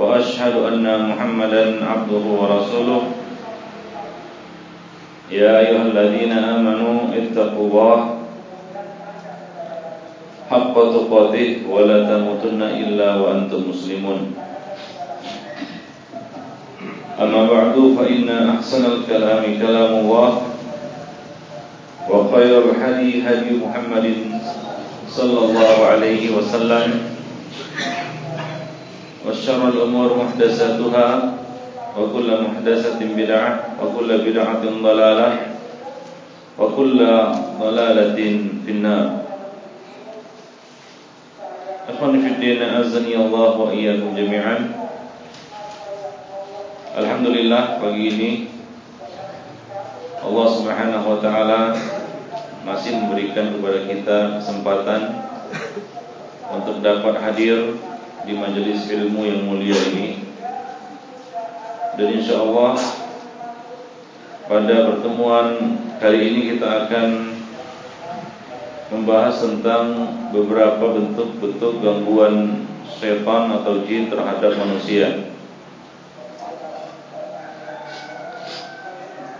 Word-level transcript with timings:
وأشهد 0.00 0.56
أن 0.56 0.86
محمدا 1.12 1.84
عبده 1.84 2.24
ورسوله. 2.40 3.02
يا 5.28 5.60
أيها 5.60 5.82
الذين 5.92 6.32
آمنوا 6.32 7.12
اتقوا 7.12 7.64
الله 7.68 7.98
حق 10.50 10.74
تقاته 10.74 11.48
ولا 11.68 11.98
تموتن 12.08 12.62
إلا 12.62 13.08
وأنتم 13.20 13.60
مسلمون. 13.68 14.20
أما 17.20 17.42
بعد 17.52 17.76
فإن 18.00 18.28
أحسن 18.56 18.82
الكلام 18.84 19.44
كلام 19.60 19.92
الله 20.00 20.30
وخير 22.08 22.62
الحدي 22.72 23.10
هدي 23.28 23.50
محمد 23.60 24.06
صلى 25.12 25.40
الله 25.44 25.76
عليه 25.92 26.22
وسلم. 26.32 27.19
وشر 29.25 29.61
الأمور 29.67 30.09
محدثاتها 30.17 31.07
وكل 31.97 32.29
محدثة 32.41 32.99
بدعة 33.01 33.49
وكل 33.81 34.09
بدعة 34.17 34.63
ضلالة 34.83 35.29
وكل 36.59 36.99
ضلالة 37.59 38.19
في 38.65 38.71
النار 38.71 39.07
أخواني 41.89 42.17
في 42.21 42.27
الدين 42.27 42.59
أعزني 42.63 43.15
الله 43.15 43.51
وإياكم 43.59 44.09
جميعا 44.15 44.57
Alhamdulillah 46.95 47.83
pagi 47.83 48.07
ini 48.07 48.31
Allah 50.23 50.47
Subhanahu 50.47 51.03
wa 51.11 51.19
taala 51.19 51.75
masih 52.63 52.95
memberikan 53.03 53.51
kepada 53.51 53.79
kita 53.83 54.17
kesempatan 54.39 55.01
untuk 56.55 56.79
dapat 56.79 57.19
hadir 57.19 57.75
di 58.24 58.32
majelis 58.36 58.84
ilmu 58.88 59.20
yang 59.24 59.40
mulia 59.48 59.76
ini. 59.92 60.20
Dan 61.96 62.08
insya 62.16 62.40
Allah 62.40 62.76
pada 64.50 64.76
pertemuan 64.92 65.78
kali 66.00 66.18
ini 66.32 66.40
kita 66.56 66.86
akan 66.86 67.08
membahas 68.90 69.36
tentang 69.38 69.84
beberapa 70.34 70.96
bentuk-bentuk 70.96 71.78
gangguan 71.78 72.66
setan 72.98 73.54
atau 73.54 73.86
jin 73.86 74.10
terhadap 74.10 74.58
manusia. 74.58 75.30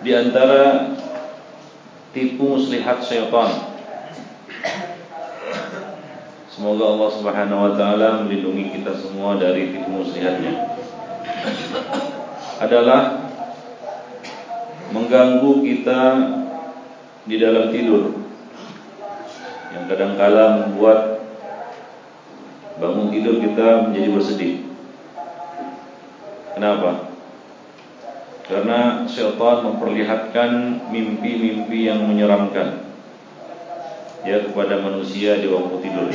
Di 0.01 0.11
antara 0.17 0.97
tipu 2.17 2.57
muslihat 2.57 3.05
setan 3.05 3.70
Semoga 6.51 6.83
Allah 6.83 7.11
Subhanahu 7.15 7.63
wa 7.63 7.73
taala 7.79 8.27
melindungi 8.27 8.75
kita 8.75 8.91
semua 8.99 9.39
dari 9.39 9.71
tipu 9.71 9.87
muslihatnya. 9.87 10.75
Adalah 12.59 13.31
mengganggu 14.91 15.63
kita 15.63 16.01
di 17.31 17.39
dalam 17.39 17.71
tidur. 17.71 18.19
Yang 19.71 19.85
kadang-kala 19.95 20.67
membuat 20.67 21.23
bangun 22.83 23.15
tidur 23.15 23.39
kita 23.39 23.87
menjadi 23.87 24.09
bersedih. 24.11 24.55
Kenapa? 26.59 27.15
Karena 28.51 29.07
syaitan 29.07 29.71
memperlihatkan 29.71 30.83
mimpi-mimpi 30.91 31.87
yang 31.87 32.03
menyeramkan 32.11 32.91
ya 34.27 34.45
kepada 34.51 34.83
manusia 34.83 35.39
di 35.39 35.47
waktu 35.49 35.77
tidur 35.81 36.11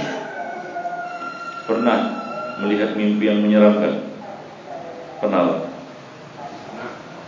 pernah 1.66 1.98
melihat 2.62 2.94
mimpi 2.94 3.26
yang 3.28 3.42
menyeramkan? 3.42 4.06
Pernah 5.20 5.66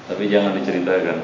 Tapi 0.07 0.23
jangan 0.31 0.55
diceritakan. 0.55 1.17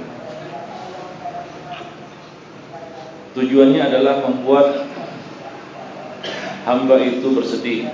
Tujuannya 3.33 3.81
adalah 3.81 4.21
membuat 4.21 4.85
Hamba 6.63 6.95
itu 7.01 7.27
bersedih 7.33 7.91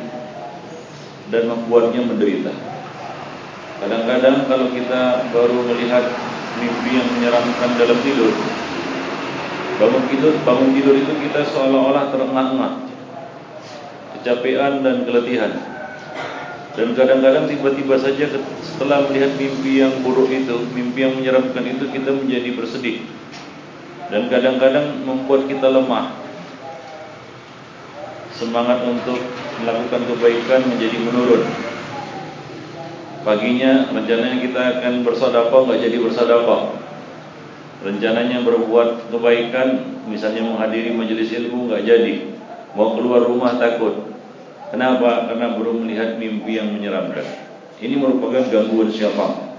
Dan 1.31 1.47
membuatnya 1.47 2.03
menderita. 2.06 2.53
Kadang-kadang 3.80 4.51
kalau 4.51 4.68
kita 4.75 5.31
baru 5.31 5.57
melihat 5.63 6.12
Mimpi 6.59 6.91
yang 6.91 7.07
menyeramkan 7.16 7.72
dalam 7.80 7.97
tidur 8.03 8.36
Bangun 9.80 10.03
tidur, 10.12 10.34
bangun 10.44 10.75
tidur 10.75 10.96
itu 11.00 11.13
kita 11.24 11.40
seolah-olah 11.47 12.12
terengah-engah 12.12 12.74
kecapean 14.19 14.84
dan 14.84 15.07
keletihan. 15.07 15.52
Dan 16.75 16.96
kadang-kadang 16.96 17.50
tiba-tiba 17.50 18.00
saja 18.00 18.30
setelah 18.63 19.03
melihat 19.09 19.35
mimpi 19.35 19.84
yang 19.84 20.00
buruk 20.00 20.31
itu 20.31 20.63
mimpi 20.72 21.03
yang 21.03 21.18
menyeramkan 21.18 21.66
itu 21.66 21.91
kita 21.91 22.13
menjadi 22.13 22.56
bersedih. 22.56 23.03
Dan 24.07 24.31
kadang-kadang 24.31 25.03
membuat 25.03 25.50
kita 25.50 25.68
lemah. 25.68 26.16
Semangat 28.31 28.88
untuk 28.88 29.19
melakukan 29.59 30.02
kebaikan 30.07 30.62
menjadi 30.72 30.97
menurun. 31.03 31.44
Paginya 33.28 33.91
rencananya 33.91 34.40
kita 34.40 34.62
akan 34.80 35.03
bersedekah 35.03 35.59
enggak 35.68 35.80
jadi 35.84 35.97
bersedekah. 36.00 36.62
Rencananya 37.84 38.40
berbuat 38.47 39.12
kebaikan 39.12 40.00
misalnya 40.07 40.47
menghadiri 40.47 40.96
majelis 40.96 41.28
ilmu 41.36 41.68
enggak 41.68 41.84
jadi 41.84 42.38
mau 42.78 42.94
keluar 42.97 43.25
rumah 43.25 43.57
takut 43.57 44.09
Kenapa? 44.69 45.25
Karena 45.25 45.57
baru 45.57 45.81
melihat 45.81 46.22
mimpi 46.22 46.62
yang 46.62 46.69
menyeramkan. 46.69 47.25
Ini 47.81 47.97
merupakan 47.97 48.46
gangguan 48.53 48.94
syaitan. 48.94 49.57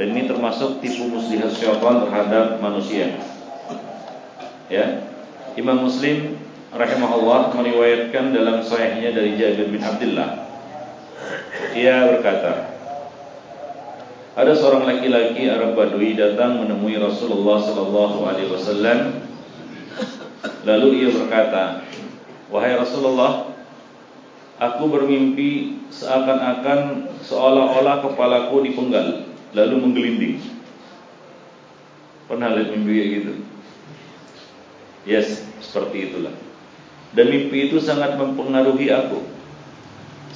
Dan 0.00 0.16
ini 0.16 0.24
termasuk 0.24 0.80
tipu 0.80 1.12
muslihat 1.12 1.52
syaitan 1.52 2.08
terhadap 2.08 2.56
manusia. 2.64 3.20
Ya. 4.72 5.12
Imam 5.60 5.84
Muslim 5.84 6.40
rahimahullah 6.72 7.52
meriwayatkan 7.52 8.32
dalam 8.32 8.64
sahihnya 8.64 9.12
dari 9.12 9.36
Jabir 9.36 9.68
bin 9.68 9.82
Abdullah. 9.82 10.48
Ia 11.76 12.08
berkata, 12.16 12.72
ada 14.40 14.52
seorang 14.56 14.88
laki-laki 14.88 15.52
Arab 15.52 15.76
Badui 15.76 16.16
datang 16.16 16.64
menemui 16.64 16.96
Rasulullah 16.96 17.60
wasallam. 17.60 19.20
Lalu 20.64 20.88
ia 21.04 21.10
berkata, 21.12 21.89
"Wahai 22.50 22.74
Rasulullah, 22.74 23.50
Aku 24.60 24.92
bermimpi 24.92 25.80
seakan-akan 25.88 27.08
seolah-olah 27.24 28.04
kepalaku 28.04 28.60
dipenggal 28.68 29.24
lalu 29.56 29.74
menggelinding. 29.80 30.36
Pernah 32.28 32.52
lihat 32.52 32.68
mimpi 32.76 32.92
kayak 32.92 33.08
gitu? 33.10 33.32
Yes, 35.08 35.48
seperti 35.64 36.12
itulah. 36.12 36.36
Dan 37.16 37.32
mimpi 37.32 37.72
itu 37.72 37.80
sangat 37.80 38.20
mempengaruhi 38.20 38.92
aku. 38.92 39.24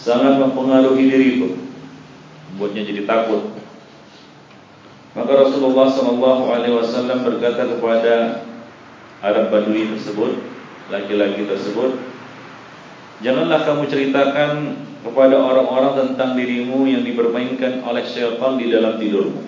Sangat 0.01 0.41
mempengaruhi 0.41 1.05
diriku. 1.05 1.61
Buatnya 2.57 2.89
jadi 2.89 3.05
takut. 3.05 3.53
Maka 5.15 5.33
Rasulullah 5.37 5.93
wasallam 6.81 7.23
berkata 7.29 7.77
kepada 7.77 8.15
Arab 9.21 9.53
Badui 9.53 9.95
tersebut, 9.95 10.43
laki-laki 10.91 11.45
tersebut, 11.47 12.14
Janganlah 13.23 13.63
kamu 13.63 13.87
ceritakan 13.87 14.51
kepada 15.05 15.37
orang-orang 15.37 15.93
tentang 16.01 16.35
dirimu 16.35 16.89
yang 16.89 17.05
dipermainkan 17.05 17.85
oleh 17.85 18.03
syaitan 18.09 18.57
di 18.57 18.73
dalam 18.73 18.97
tidurmu. 18.97 19.45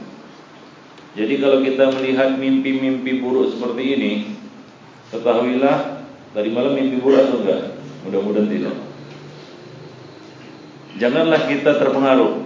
Jadi 1.16 1.34
kalau 1.40 1.64
kita 1.64 1.96
melihat 1.96 2.36
mimpi-mimpi 2.36 3.24
buruk 3.24 3.56
seperti 3.56 3.82
ini, 3.96 4.12
ketahuilah 5.08 6.04
dari 6.36 6.52
malam 6.52 6.76
mimpi 6.76 7.00
buruk 7.00 7.24
atau 7.24 7.40
enggak? 7.40 7.62
Mudah-mudahan 8.04 8.52
tidak. 8.52 8.76
Janganlah 11.00 11.40
kita 11.48 11.80
terpengaruh. 11.80 12.44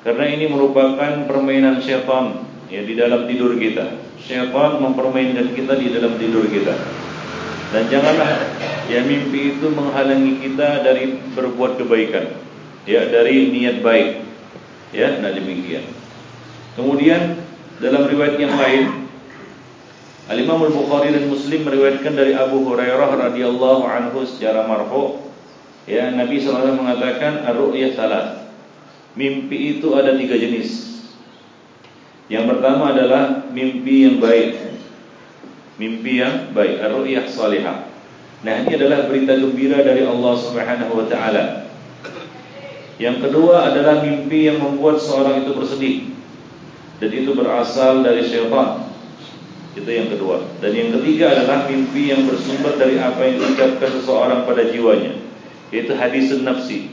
Karena 0.00 0.24
ini 0.32 0.48
merupakan 0.48 1.28
permainan 1.28 1.84
syaitan 1.84 2.48
ya 2.72 2.80
di 2.80 2.96
dalam 2.96 3.28
tidur 3.28 3.52
kita. 3.60 4.00
Syaitan 4.16 4.80
mempermainkan 4.80 5.52
kita 5.52 5.76
di 5.76 5.92
dalam 5.92 6.16
tidur 6.16 6.48
kita. 6.48 6.97
Dan 7.68 7.84
janganlah 7.92 8.48
ya 8.88 9.04
mimpi 9.04 9.60
itu 9.60 9.68
menghalangi 9.68 10.40
kita 10.40 10.80
dari 10.80 11.20
berbuat 11.36 11.76
kebaikan. 11.76 12.32
Ya 12.88 13.04
dari 13.08 13.52
niat 13.52 13.84
baik. 13.84 14.24
Ya, 14.96 15.20
nah 15.20 15.28
demikian. 15.28 15.84
Kemudian 16.72 17.36
dalam 17.76 18.08
riwayat 18.08 18.40
yang 18.40 18.56
lain 18.56 19.08
Al-Imam 20.28 20.60
Al-Bukhari 20.60 21.12
dan 21.12 21.28
Muslim 21.28 21.64
meriwayatkan 21.64 22.12
dari 22.12 22.36
Abu 22.36 22.60
Hurairah 22.64 23.32
radhiyallahu 23.32 23.84
anhu 23.88 24.28
secara 24.28 24.68
marfu 24.68 25.24
ya 25.88 26.12
Nabi 26.12 26.36
alaihi 26.44 26.76
mengatakan 26.76 27.48
ar-ru'ya 27.48 27.96
salat. 27.96 28.52
Mimpi 29.16 29.80
itu 29.80 29.96
ada 29.96 30.14
tiga 30.20 30.36
jenis. 30.36 31.00
Yang 32.28 32.44
pertama 32.54 32.92
adalah 32.92 33.48
mimpi 33.50 34.04
yang 34.04 34.20
baik. 34.20 34.67
Mimpi 35.78 36.18
yang 36.18 36.50
baik, 36.50 36.82
ar-ru'yah 36.82 37.30
salihah. 37.30 37.86
Nah, 38.42 38.54
ini 38.62 38.74
adalah 38.78 39.06
berita 39.06 39.34
gembira 39.34 39.82
dari 39.82 40.02
Allah 40.06 40.34
Subhanahu 40.38 40.92
wa 40.94 41.06
taala. 41.06 41.66
Yang 42.98 43.30
kedua 43.30 43.70
adalah 43.70 44.02
mimpi 44.02 44.50
yang 44.50 44.58
membuat 44.58 44.98
seorang 44.98 45.46
itu 45.46 45.54
bersedih. 45.54 45.96
Dan 46.98 47.10
itu 47.14 47.30
berasal 47.30 48.02
dari 48.02 48.26
syaitan. 48.26 48.90
Itu 49.78 49.86
yang 49.86 50.10
kedua. 50.10 50.42
Dan 50.58 50.74
yang 50.74 50.90
ketiga 50.98 51.30
adalah 51.30 51.70
mimpi 51.70 52.10
yang 52.10 52.26
bersumber 52.26 52.74
dari 52.74 52.98
apa 52.98 53.22
yang 53.22 53.38
diucapkan 53.38 53.90
seseorang 54.02 54.42
pada 54.42 54.66
jiwanya. 54.66 55.14
Yaitu 55.70 55.94
hadis 55.94 56.34
nafsi. 56.42 56.90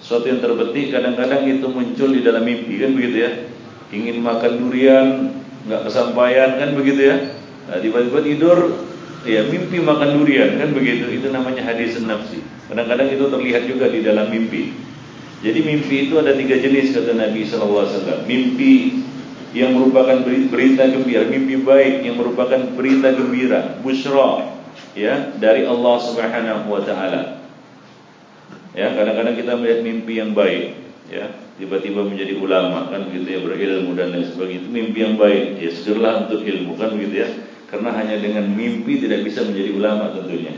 Suatu 0.00 0.32
yang 0.32 0.40
terbetik 0.40 0.88
kadang-kadang 0.88 1.44
itu 1.44 1.68
muncul 1.68 2.08
di 2.16 2.24
dalam 2.24 2.48
mimpi 2.48 2.80
kan 2.80 2.96
begitu 2.96 3.16
ya. 3.28 3.32
Ingin 3.92 4.24
makan 4.24 4.52
durian, 4.56 5.06
enggak 5.68 5.84
kesampaian 5.84 6.56
kan 6.56 6.72
begitu 6.72 7.12
ya. 7.12 7.16
Nah, 7.70 7.78
tiba-tiba 7.78 8.18
tidur 8.22 8.58
ya 9.22 9.46
mimpi 9.46 9.78
makan 9.78 10.18
durian 10.18 10.58
kan 10.58 10.74
begitu. 10.74 11.06
Itu 11.12 11.30
namanya 11.30 11.62
hadis 11.62 11.98
nafsi. 12.02 12.42
Kadang-kadang 12.66 13.08
itu 13.12 13.24
terlihat 13.28 13.62
juga 13.70 13.86
di 13.90 14.00
dalam 14.02 14.30
mimpi. 14.32 14.74
Jadi 15.42 15.58
mimpi 15.62 16.08
itu 16.08 16.14
ada 16.22 16.38
tiga 16.38 16.54
jenis 16.54 16.94
kata 16.94 17.18
Nabi 17.18 17.42
wasallam. 17.46 18.24
Mimpi 18.30 19.02
yang 19.52 19.76
merupakan 19.76 20.24
berita 20.24 20.88
gembira, 20.88 21.28
mimpi 21.28 21.60
baik 21.60 22.08
yang 22.08 22.16
merupakan 22.16 22.72
berita 22.72 23.12
gembira, 23.12 23.76
busra 23.84 24.48
ya 24.96 25.34
dari 25.36 25.68
Allah 25.68 25.96
Subhanahu 26.00 26.72
wa 26.72 26.80
taala. 26.80 27.44
Ya, 28.72 28.88
kadang-kadang 28.96 29.36
kita 29.36 29.52
melihat 29.60 29.84
mimpi 29.84 30.16
yang 30.16 30.32
baik, 30.32 30.72
ya, 31.12 31.28
tiba-tiba 31.60 32.08
menjadi 32.08 32.40
ulama 32.40 32.88
kan 32.88 33.04
begitu 33.04 33.36
ya, 33.36 33.40
berilmu 33.44 33.92
dan 33.92 34.16
lain 34.16 34.24
sebagainya. 34.32 34.64
Itu 34.64 34.70
mimpi 34.72 34.98
yang 35.04 35.20
baik, 35.20 35.60
ya 35.60 35.70
segeralah 35.76 36.14
untuk 36.24 36.40
ilmu 36.40 36.80
kan 36.80 36.96
begitu 36.96 37.14
ya. 37.20 37.28
Karena 37.72 37.90
hanya 37.96 38.20
dengan 38.20 38.52
mimpi 38.52 39.00
tidak 39.00 39.24
bisa 39.24 39.48
menjadi 39.48 39.72
ulama 39.72 40.12
tentunya. 40.12 40.52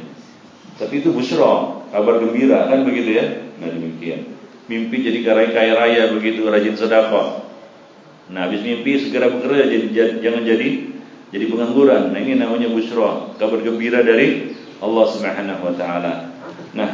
Tapi 0.74 0.98
itu 0.98 1.14
busra, 1.14 1.86
kabar 1.94 2.18
gembira 2.18 2.66
kan 2.66 2.82
begitu 2.82 3.14
ya. 3.14 3.26
Nah 3.62 3.70
demikian 3.70 4.34
mimpi 4.64 5.04
jadi 5.04 5.20
kaya 5.20 5.48
kaya 5.52 5.72
raya 5.76 6.02
begitu 6.16 6.48
rajin 6.48 6.76
sedekah. 6.76 7.44
Nah, 8.32 8.48
habis 8.48 8.64
mimpi 8.64 8.96
segera 8.96 9.28
bekerja 9.28 9.68
jangan 10.24 10.42
jadi 10.48 10.68
jadi 11.28 11.44
pengangguran. 11.50 12.14
Nah, 12.14 12.20
ini 12.20 12.40
namanya 12.40 12.72
busra, 12.72 13.36
kabar 13.36 13.60
gembira 13.60 14.00
dari 14.00 14.56
Allah 14.80 15.04
Subhanahu 15.12 15.62
wa 15.68 15.74
taala. 15.76 16.32
Nah, 16.72 16.90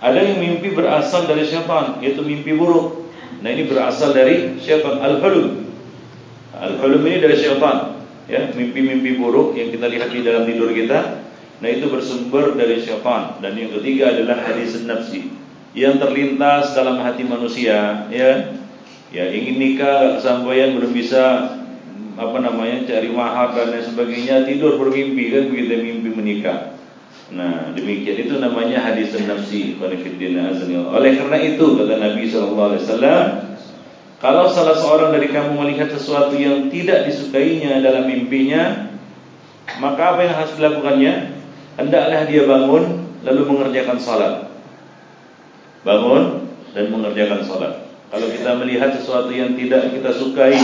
ada 0.00 0.18
yang 0.24 0.40
mimpi 0.40 0.72
berasal 0.72 1.28
dari 1.28 1.44
syaitan, 1.44 2.00
yaitu 2.00 2.24
mimpi 2.24 2.56
buruk. 2.56 3.04
Nah, 3.44 3.52
ini 3.52 3.68
berasal 3.68 4.16
dari 4.16 4.56
syaitan 4.56 4.96
al-hulum. 5.04 5.68
Al-hulum 6.56 7.02
ini 7.04 7.20
dari 7.20 7.36
syaitan. 7.36 7.91
Ya, 8.32 8.48
mimpi-mimpi 8.48 9.20
buruk 9.20 9.52
yang 9.60 9.68
kita 9.68 9.92
lihat 9.92 10.08
di 10.08 10.24
dalam 10.24 10.48
tidur 10.48 10.72
kita, 10.72 11.20
nah 11.60 11.68
itu 11.68 11.84
bersumber 11.92 12.56
dari 12.56 12.80
syaitan. 12.80 13.36
Dan 13.44 13.60
yang 13.60 13.76
ketiga 13.76 14.08
adalah 14.08 14.40
hadis 14.40 14.80
nafsi. 14.88 15.28
Yang 15.76 16.00
terlintas 16.00 16.72
dalam 16.72 17.04
hati 17.04 17.28
manusia 17.28 18.08
ya. 18.08 18.56
Ya 19.12 19.28
ingin 19.28 19.60
nikah 19.60 20.16
kesampaian 20.16 20.72
belum 20.72 20.96
bisa 20.96 21.52
apa 22.16 22.38
namanya 22.40 22.88
cari 22.88 23.12
mahar 23.12 23.52
dan 23.52 23.76
lain 23.76 23.84
sebagainya 23.84 24.48
tidur 24.48 24.80
bermimpi 24.80 25.28
kan 25.28 25.52
begitu 25.52 25.84
mimpi 25.84 26.10
menikah. 26.16 26.80
Nah 27.32 27.76
demikian 27.76 28.16
itu 28.16 28.40
namanya 28.40 28.80
hadis 28.80 29.12
nafsi. 29.28 29.76
Oleh 29.76 31.12
karena 31.20 31.38
itu 31.44 31.64
kata 31.76 31.94
Nabi 32.00 32.24
saw 32.32 32.48
kalau 34.22 34.46
salah 34.46 34.78
seorang 34.78 35.10
dari 35.10 35.28
kamu 35.34 35.58
melihat 35.58 35.90
sesuatu 35.90 36.38
yang 36.38 36.70
tidak 36.70 37.10
disukainya 37.10 37.82
dalam 37.82 38.06
mimpinya 38.06 38.94
maka 39.82 40.14
apa 40.14 40.20
yang 40.24 40.34
harus 40.38 40.54
dilakukannya 40.54 41.42
hendaklah 41.76 42.22
dia 42.30 42.46
bangun 42.46 43.02
lalu 43.26 43.42
mengerjakan 43.50 43.98
salat 43.98 44.52
bangun 45.82 46.46
dan 46.72 46.88
mengerjakan 46.88 47.40
salat. 47.44 47.74
Kalau 48.12 48.28
kita 48.28 48.50
melihat 48.60 48.92
sesuatu 48.96 49.32
yang 49.32 49.56
tidak 49.56 49.92
kita 49.92 50.10
sukai 50.12 50.56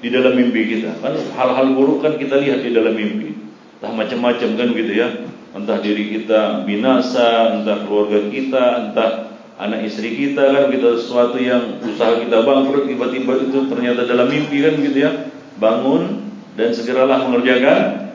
di 0.00 0.08
dalam 0.12 0.36
mimpi 0.36 0.78
kita, 0.78 0.96
kan 1.00 1.14
hal-hal 1.16 1.66
buruk 1.76 2.04
kan 2.04 2.16
kita 2.16 2.40
lihat 2.40 2.64
di 2.64 2.70
dalam 2.72 2.96
mimpi. 2.96 3.36
Entah 3.80 3.92
macam-macam 3.92 4.48
kan 4.56 4.68
gitu 4.72 4.92
ya. 4.92 5.08
Entah 5.56 5.80
diri 5.80 6.12
kita 6.12 6.64
binasa, 6.68 7.56
entah 7.56 7.84
keluarga 7.84 8.28
kita, 8.28 8.64
entah 8.92 9.35
anak 9.56 9.88
istri 9.88 10.12
kita 10.16 10.52
kan 10.52 10.64
kita 10.68 11.00
sesuatu 11.00 11.40
yang 11.40 11.80
usaha 11.80 12.20
kita 12.20 12.44
bangkrut 12.44 12.88
tiba-tiba 12.88 13.32
itu 13.48 13.58
ternyata 13.72 14.04
dalam 14.04 14.28
mimpi 14.28 14.60
kan 14.60 14.74
gitu 14.80 14.98
ya. 15.00 15.10
Bangun 15.56 16.28
dan 16.56 16.72
segeralah 16.76 17.24
mengerjakan 17.24 18.12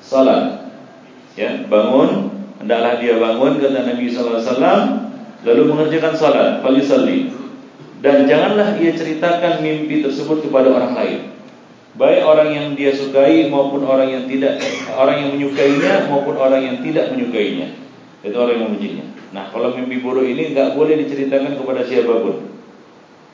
salat. 0.00 0.72
Ya, 1.36 1.68
bangun 1.68 2.38
hendaklah 2.58 2.98
dia 2.98 3.14
bangun 3.16 3.62
kata 3.62 3.80
Nabi 3.86 4.10
sallallahu 4.10 4.38
alaihi 4.42 4.50
wasallam 4.50 4.82
lalu 5.46 5.62
mengerjakan 5.70 6.14
salat 6.18 6.50
falisalli 6.60 7.30
dan 8.02 8.26
janganlah 8.26 8.78
ia 8.78 8.94
ceritakan 8.94 9.62
mimpi 9.62 10.02
tersebut 10.02 10.46
kepada 10.46 10.74
orang 10.74 10.92
lain 10.98 11.18
baik 11.98 12.22
orang 12.26 12.50
yang 12.54 12.66
dia 12.74 12.94
sukai 12.94 13.46
maupun 13.50 13.86
orang 13.86 14.10
yang 14.10 14.24
tidak 14.26 14.58
orang 14.94 15.16
yang 15.22 15.30
menyukainya 15.38 16.10
maupun 16.10 16.34
orang 16.38 16.62
yang 16.62 16.76
tidak 16.82 17.10
menyukainya 17.14 17.74
itu 18.22 18.34
orang 18.34 18.54
yang 18.58 18.64
membencinya 18.70 19.06
nah 19.32 19.52
kalau 19.52 19.76
mimpi 19.76 20.00
buruk 20.00 20.24
ini 20.24 20.54
enggak 20.54 20.72
boleh 20.74 20.96
diceritakan 21.04 21.56
kepada 21.58 21.84
siapapun 21.84 22.48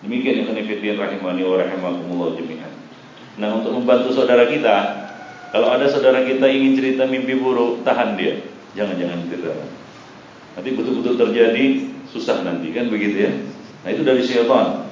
demikian 0.02 0.43
yang 0.43 0.46
kanifidin 0.50 0.99
rahimani 0.99 1.43
wa 1.46 1.56
rahimakumullah 1.61 2.35
jami'an 2.38 2.73
nah 3.38 3.55
untuk 3.58 3.73
membantu 3.75 4.11
saudara 4.14 4.46
kita 4.50 4.76
kalau 5.55 5.70
ada 5.70 5.87
saudara 5.87 6.26
kita 6.26 6.50
ingin 6.50 6.75
cerita 6.75 7.06
mimpi 7.06 7.38
buruk 7.38 7.87
tahan 7.87 8.19
dia 8.19 8.43
jangan-jangan 8.75 9.26
ceritakan 9.31 9.69
nanti 10.55 10.70
betul-betul 10.75 11.14
terjadi 11.19 11.94
susah 12.14 12.46
nanti 12.46 12.70
kan 12.70 12.87
begitu 12.87 13.26
ya. 13.26 13.32
Nah 13.82 13.91
itu 13.91 14.06
dari 14.06 14.23
syaitan. 14.23 14.87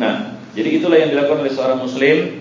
Nah 0.00 0.40
jadi 0.56 0.80
itulah 0.80 0.96
yang 0.96 1.12
dilakukan 1.12 1.44
oleh 1.44 1.52
seorang 1.52 1.78
muslim 1.84 2.40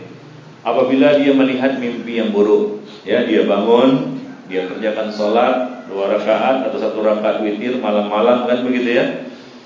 apabila 0.64 1.20
dia 1.20 1.36
melihat 1.36 1.76
mimpi 1.76 2.24
yang 2.24 2.32
buruk. 2.32 2.80
Ya 3.04 3.28
dia 3.28 3.44
bangun, 3.44 4.22
dia 4.48 4.70
kerjakan 4.72 5.12
sholat 5.12 5.56
dua 5.92 6.16
rakaat 6.16 6.72
atau 6.72 6.80
satu 6.80 7.04
rakaat 7.04 7.44
witir 7.44 7.78
malam-malam 7.84 8.48
kan 8.48 8.64
begitu 8.64 8.96
ya. 8.96 9.06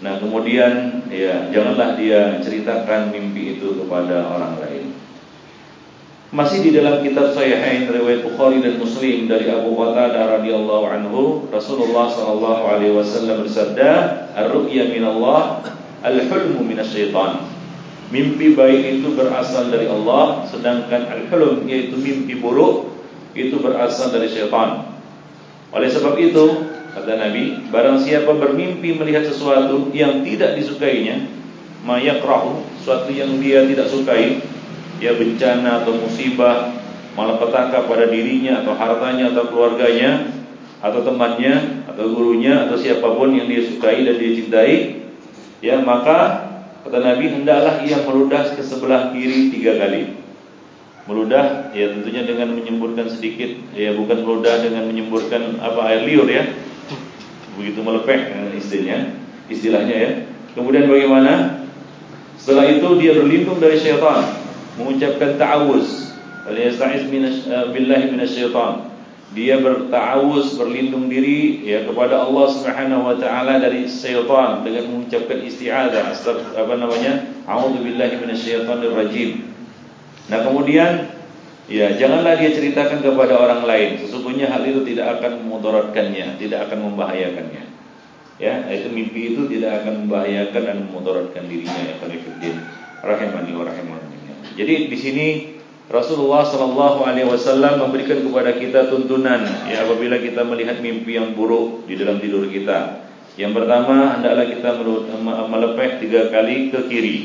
Nah 0.01 0.17
kemudian 0.17 1.05
ya 1.13 1.47
janganlah 1.53 1.95
dia 1.95 2.41
ceritakan 2.41 3.13
mimpi 3.13 3.61
itu 3.61 3.77
kepada 3.79 4.25
orang 4.27 4.57
lain. 4.59 4.91
Masih 6.35 6.67
di 6.67 6.75
dalam 6.75 6.99
kitab 6.99 7.31
Sahihain 7.31 7.87
riwayat 7.87 8.27
Bukhari 8.27 8.59
dan 8.59 8.75
Muslim 8.75 9.29
dari 9.29 9.47
Abu 9.47 9.71
Qatadah 9.77 10.41
radhiyallahu 10.41 10.85
anhu, 10.89 11.47
Rasulullah 11.47 12.11
sallallahu 12.11 12.63
alaihi 12.65 12.91
wasallam 12.91 13.45
bersabda, 13.47 13.91
"Ar-ru'ya 14.35 14.91
min 14.91 15.07
Allah, 15.07 15.63
al-hulmu 16.03 16.59
min 16.65 16.75
asy-syaitan." 16.81 17.45
Mimpi 18.11 18.51
baik 18.51 18.99
itu 18.99 19.15
berasal 19.15 19.71
dari 19.71 19.87
Allah, 19.87 20.43
sedangkan 20.49 21.07
al-hulm 21.07 21.63
yaitu 21.71 21.95
mimpi 21.95 22.35
buruk 22.35 22.91
itu 23.31 23.55
berasal 23.63 24.11
dari 24.11 24.27
syaitan. 24.27 24.94
Oleh 25.75 25.91
sebab 25.91 26.15
itu, 26.15 26.71
kata 26.95 27.19
Nabi, 27.19 27.67
barang 27.67 27.99
siapa 27.99 28.31
bermimpi 28.31 28.95
melihat 28.95 29.27
sesuatu 29.27 29.91
yang 29.91 30.23
tidak 30.23 30.55
disukainya, 30.55 31.27
mayakrahu, 31.83 32.63
sesuatu 32.79 33.11
yang 33.11 33.35
dia 33.43 33.67
tidak 33.67 33.91
sukai, 33.91 34.39
ya 35.03 35.11
bencana 35.19 35.83
atau 35.83 35.99
musibah 35.99 36.71
malapetaka 37.15 37.87
pada 37.87 38.07
dirinya 38.07 38.63
atau 38.63 38.75
hartanya 38.75 39.31
atau 39.35 39.43
keluarganya 39.51 40.31
atau 40.83 41.01
temannya 41.01 41.87
atau 41.87 42.11
gurunya 42.11 42.67
atau 42.67 42.75
siapapun 42.75 43.35
yang 43.35 43.47
dia 43.47 43.63
sukai 43.63 44.03
dan 44.03 44.15
dia 44.19 44.31
cintai 44.35 44.75
ya 45.63 45.79
maka 45.81 46.51
kata 46.83 46.99
Nabi 46.99 47.31
hendaklah 47.31 47.81
ia 47.81 48.03
meludah 48.03 48.53
ke 48.53 48.61
sebelah 48.61 49.15
kiri 49.15 49.49
tiga 49.49 49.79
kali 49.79 50.24
meludah 51.05 51.69
ya 51.69 51.93
tentunya 51.93 52.25
dengan 52.25 52.57
menyemburkan 52.57 53.05
sedikit 53.05 53.53
ya 53.77 53.93
bukan 53.93 54.25
meludah 54.25 54.57
dengan 54.65 54.89
menyemburkan 54.89 55.61
apa 55.61 55.81
air 55.93 56.01
liur 56.09 56.25
ya. 56.25 56.49
Begitu 57.55 57.79
melepeh 57.85 58.19
eh, 58.33 58.57
istilahnya 58.57 58.97
istilahnya 59.47 59.95
ya. 59.95 60.11
Kemudian 60.57 60.89
bagaimana? 60.89 61.63
Setelah 62.35 62.67
itu 62.67 62.87
dia 62.99 63.15
berlindung 63.15 63.61
dari 63.61 63.77
syaitan 63.77 64.37
mengucapkan 64.81 65.37
ta'awuz. 65.37 66.13
Yasta'iz 66.45 67.09
eh, 67.09 67.65
billahi 67.73 68.05
minasyaitan 68.13 68.93
dia 69.33 69.59
bertawuz 69.59 70.55
berlindung 70.55 71.09
diri 71.11 71.65
ya 71.65 71.83
kepada 71.83 72.23
Allah 72.23 72.45
Subhanahu 72.55 73.09
wa 73.09 73.15
taala 73.17 73.57
dari 73.57 73.85
syaitan 73.85 74.65
dengan 74.65 74.89
mengucapkan 74.89 75.37
isti'adzah 75.41 76.17
apa 76.57 76.73
namanya? 76.77 77.29
A'udzubillahi 77.45 78.25
minasyaitonir 78.25 78.93
rajim 78.93 79.54
nah 80.29 80.39
kemudian 80.41 81.13
ya 81.69 81.97
janganlah 81.97 82.37
dia 82.37 82.53
ceritakan 82.53 83.01
kepada 83.01 83.33
orang 83.37 83.65
lain 83.65 83.89
sesungguhnya 84.01 84.49
hal 84.49 84.61
itu 84.65 84.85
tidak 84.85 85.19
akan 85.19 85.45
memudaratkannya 85.45 86.37
tidak 86.37 86.69
akan 86.69 86.93
membahayakannya 86.93 87.63
ya 88.37 88.67
itu 88.69 88.87
mimpi 88.91 89.33
itu 89.33 89.47
tidak 89.47 89.81
akan 89.81 90.05
membahayakan 90.05 90.61
dan 90.61 90.77
memudaratkan 90.85 91.43
dirinya 91.47 91.81
ya 91.87 91.95
rahimani 93.05 93.51
wa 93.53 93.63
rahimani 93.65 94.15
jadi 94.55 94.87
di 94.87 94.97
sini 94.97 95.27
Rasulullah 95.85 96.41
sallallahu 96.41 97.05
alaihi 97.05 97.29
wasallam 97.29 97.77
memberikan 97.77 98.25
kepada 98.25 98.57
kita 98.57 98.89
tuntunan 98.89 99.45
ya 99.69 99.85
apabila 99.85 100.17
kita 100.17 100.41
melihat 100.41 100.81
mimpi 100.81 101.13
yang 101.13 101.37
buruk 101.37 101.85
di 101.85 101.93
dalam 101.93 102.17
tidur 102.17 102.49
kita. 102.49 103.05
Yang 103.37 103.51
pertama 103.61 104.17
hendaklah 104.17 104.49
kita 104.49 104.69
melepeh 105.45 105.89
tiga 106.01 106.33
kali 106.33 106.73
ke 106.73 106.89
kiri. 106.89 107.17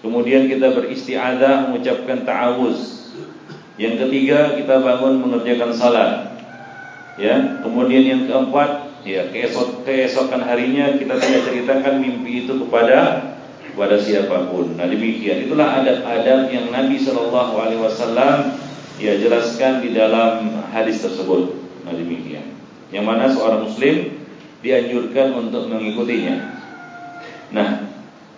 Kemudian 0.00 0.48
kita 0.48 0.72
beristiazah 0.72 1.68
mengucapkan 1.68 2.24
ta'awuz. 2.24 3.12
Yang 3.76 4.08
ketiga 4.08 4.56
kita 4.56 4.80
bangun 4.80 5.20
mengerjakan 5.20 5.72
salat. 5.76 6.12
Ya, 7.20 7.60
kemudian 7.60 8.04
yang 8.08 8.22
keempat 8.24 8.90
ya 9.04 9.28
keesok 9.32 9.84
keesokan 9.84 10.44
harinya 10.44 10.96
kita 10.96 11.16
tidak 11.16 11.40
ceritakan 11.48 12.00
mimpi 12.00 12.44
itu 12.44 12.56
kepada 12.64 13.32
kepada 13.72 13.96
siapapun. 13.96 14.76
Nah 14.76 14.88
demikian 14.88 15.48
itulah 15.48 15.80
adab-adab 15.80 16.52
yang 16.52 16.68
Nabi 16.68 17.00
Wasallam 17.00 18.60
ya 19.00 19.16
jelaskan 19.16 19.80
di 19.80 19.96
dalam 19.96 20.52
hadis 20.72 21.00
tersebut. 21.00 21.56
Nah 21.88 21.92
demikian. 21.96 22.56
Yang 22.92 23.04
mana 23.04 23.24
seorang 23.32 23.64
Muslim 23.64 24.20
dianjurkan 24.60 25.32
untuk 25.32 25.70
mengikutinya. 25.70 26.36
Nah 27.56 27.89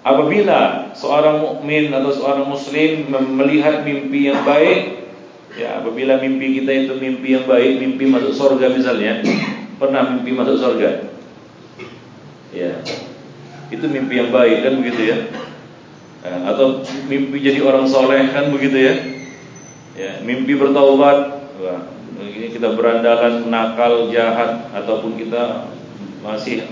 apabila 0.03 0.91
seorang 0.95 1.43
mukmin 1.43 1.95
atau 1.95 2.11
seorang 2.11 2.47
Muslim 2.47 3.11
melihat 3.11 3.87
mimpi 3.87 4.31
yang 4.31 4.43
baik, 4.43 5.11
ya 5.55 5.83
apabila 5.83 6.19
mimpi 6.19 6.63
kita 6.63 6.71
itu 6.87 6.95
mimpi 6.99 7.39
yang 7.39 7.47
baik, 7.47 7.79
mimpi 7.79 8.05
masuk 8.11 8.35
surga 8.35 8.67
misalnya, 8.71 9.23
pernah 9.81 10.11
mimpi 10.11 10.31
masuk 10.35 10.59
surga, 10.59 10.91
ya. 12.55 12.83
Itu 13.73 13.89
mimpi 13.89 14.21
yang 14.21 14.29
baik 14.29 14.69
kan 14.69 14.73
begitu 14.85 15.01
ya? 15.09 15.19
Eh, 16.23 16.41
atau 16.47 16.87
mimpi 17.11 17.41
jadi 17.43 17.65
orang 17.65 17.89
soleh 17.89 18.31
kan 18.31 18.53
begitu 18.53 18.79
ya? 18.79 18.95
Ya 19.93 20.13
mimpi 20.25 20.57
bertaubat 20.57 21.19
wah 21.61 21.81
ini 22.23 22.55
kita 22.55 22.79
berandalan 22.79 23.51
nakal 23.51 24.09
jahat 24.13 24.71
ataupun 24.71 25.19
kita 25.19 25.67
masih 26.23 26.65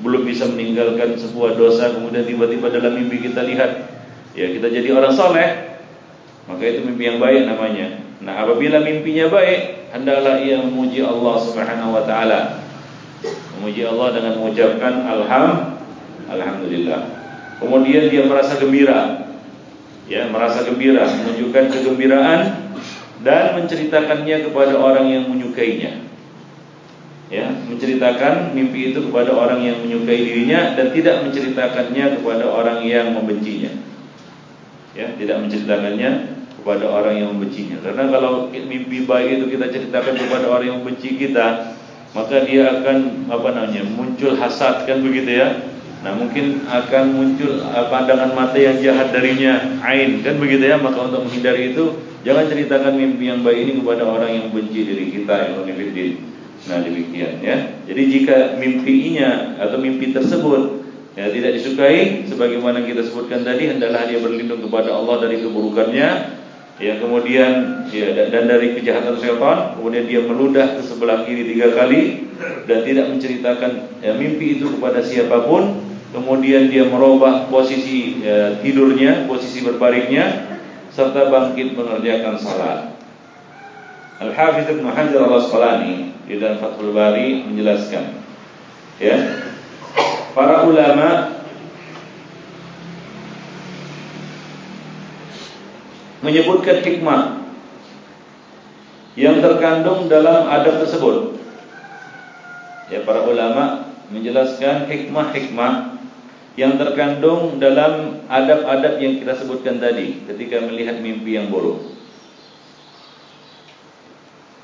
belum 0.00 0.22
bisa 0.24 0.48
meninggalkan 0.48 1.16
sebuah 1.16 1.56
dosa 1.56 1.92
kemudian 1.92 2.24
tiba-tiba 2.24 2.72
dalam 2.72 2.96
mimpi 2.96 3.30
kita 3.30 3.44
lihat 3.44 3.88
ya 4.32 4.48
kita 4.50 4.68
jadi 4.68 4.88
orang 4.96 5.12
soleh 5.12 5.48
maka 6.48 6.62
itu 6.64 6.84
mimpi 6.84 7.08
yang 7.08 7.18
baik 7.20 7.44
namanya 7.46 8.00
nah 8.20 8.44
apabila 8.44 8.80
mimpinya 8.80 9.28
baik 9.28 9.92
hendaklah 9.92 10.40
ia 10.40 10.60
memuji 10.60 11.04
Allah 11.04 11.34
Subhanahu 11.40 11.96
wa 11.96 12.02
taala 12.04 12.64
memuji 13.60 13.84
Allah 13.84 14.08
dengan 14.16 14.32
mengucapkan 14.40 14.94
alhamdulillah 15.04 15.80
Alhamdulillah. 16.30 17.02
Kemudian 17.58 18.06
dia 18.06 18.22
merasa 18.24 18.54
gembira. 18.56 19.26
Ya, 20.06 20.26
merasa 20.30 20.66
gembira, 20.66 21.06
menunjukkan 21.06 21.70
kegembiraan 21.70 22.70
dan 23.22 23.54
menceritakannya 23.62 24.50
kepada 24.50 24.74
orang 24.74 25.06
yang 25.06 25.24
menyukainya. 25.30 26.02
Ya, 27.30 27.46
menceritakan 27.46 28.58
mimpi 28.58 28.90
itu 28.90 29.06
kepada 29.06 29.30
orang 29.30 29.62
yang 29.62 29.78
menyukai 29.86 30.18
dirinya 30.18 30.74
dan 30.74 30.90
tidak 30.90 31.22
menceritakannya 31.22 32.18
kepada 32.18 32.42
orang 32.42 32.82
yang 32.82 33.14
membencinya. 33.14 33.70
Ya, 34.98 35.14
tidak 35.14 35.38
menceritakannya 35.46 36.10
kepada 36.58 36.90
orang 36.90 37.14
yang 37.22 37.28
membencinya. 37.30 37.78
Karena 37.86 38.10
kalau 38.10 38.50
mimpi 38.50 39.06
baik 39.06 39.38
itu 39.38 39.46
kita 39.46 39.70
ceritakan 39.70 40.18
kepada 40.18 40.50
orang 40.50 40.66
yang 40.74 40.78
membenci 40.82 41.14
kita, 41.14 41.78
maka 42.10 42.42
dia 42.42 42.82
akan 42.82 43.30
apa 43.30 43.48
namanya? 43.54 43.86
muncul 43.86 44.34
hasad 44.34 44.82
kan 44.90 44.98
begitu 44.98 45.38
ya 45.38 45.48
Nah 46.00 46.16
mungkin 46.16 46.64
akan 46.64 47.04
muncul 47.12 47.60
uh, 47.60 47.86
pandangan 47.92 48.32
mata 48.32 48.56
yang 48.56 48.80
jahat 48.80 49.12
darinya 49.12 49.60
Ain 49.84 50.24
kan 50.24 50.40
begitu 50.40 50.64
ya 50.64 50.80
Maka 50.80 51.12
untuk 51.12 51.28
menghindari 51.28 51.76
itu 51.76 52.00
Jangan 52.24 52.48
ceritakan 52.48 52.96
mimpi 52.96 53.28
yang 53.28 53.44
baik 53.44 53.68
ini 53.68 53.72
kepada 53.84 54.08
orang 54.08 54.32
yang 54.32 54.46
benci 54.48 54.80
diri 54.80 55.12
kita 55.12 55.52
yang 55.52 55.60
Nah 56.68 56.84
demikian 56.84 57.40
ya 57.40 57.80
Jadi 57.88 58.02
jika 58.12 58.36
mimpinya 58.60 59.56
atau 59.56 59.80
mimpi 59.80 60.12
tersebut 60.12 60.84
ya, 61.16 61.32
Tidak 61.32 61.56
disukai 61.56 62.28
Sebagaimana 62.28 62.84
kita 62.84 63.00
sebutkan 63.06 63.46
tadi 63.46 63.72
Hendaklah 63.72 64.04
dia 64.10 64.20
berlindung 64.20 64.60
kepada 64.68 64.92
Allah 64.92 65.24
dari 65.24 65.40
keburukannya 65.40 66.08
Ya 66.80 66.96
kemudian 66.96 67.84
ya 67.92 68.32
dan 68.32 68.48
dari 68.48 68.72
kejahatan 68.72 69.20
syaitan 69.20 69.76
kemudian 69.76 70.08
dia 70.08 70.24
meludah 70.24 70.80
ke 70.80 70.80
sebelah 70.80 71.28
kiri 71.28 71.52
tiga 71.52 71.76
kali 71.76 72.32
dan 72.64 72.88
tidak 72.88 73.12
menceritakan 73.12 74.00
ya, 74.00 74.16
mimpi 74.16 74.56
itu 74.56 74.80
kepada 74.80 75.04
siapapun 75.04 75.76
kemudian 76.10 76.72
dia 76.72 76.88
merubah 76.88 77.52
posisi 77.52 78.24
ya, 78.24 78.56
tidurnya, 78.64 79.28
posisi 79.28 79.60
berbaringnya 79.60 80.56
serta 80.90 81.30
bangkit 81.30 81.78
mengerjakan 81.78 82.34
salat. 82.40 82.89
Al-Hafiz 84.20 84.68
Ibn 84.68 84.84
Hajar 84.84 85.20
Al-Asqalani 85.24 86.12
di 86.28 86.36
dalam 86.36 86.60
Fathul 86.60 86.92
Bari 86.92 87.48
menjelaskan 87.48 88.20
ya. 89.00 89.16
Para 90.36 90.68
ulama 90.68 91.40
menyebutkan 96.20 96.84
hikmah 96.84 97.40
yang 99.16 99.40
terkandung 99.40 100.06
dalam 100.06 100.46
adab 100.46 100.84
tersebut. 100.84 101.40
Ya, 102.92 103.02
para 103.02 103.24
ulama 103.24 103.90
menjelaskan 104.12 104.86
hikmah-hikmah 104.86 105.98
yang 106.58 106.76
terkandung 106.76 107.56
dalam 107.56 108.22
adab-adab 108.28 109.00
yang 109.00 109.22
kita 109.22 109.32
sebutkan 109.38 109.80
tadi 109.80 110.28
ketika 110.28 110.60
melihat 110.60 111.00
mimpi 111.00 111.40
yang 111.40 111.48
buruk. 111.48 111.99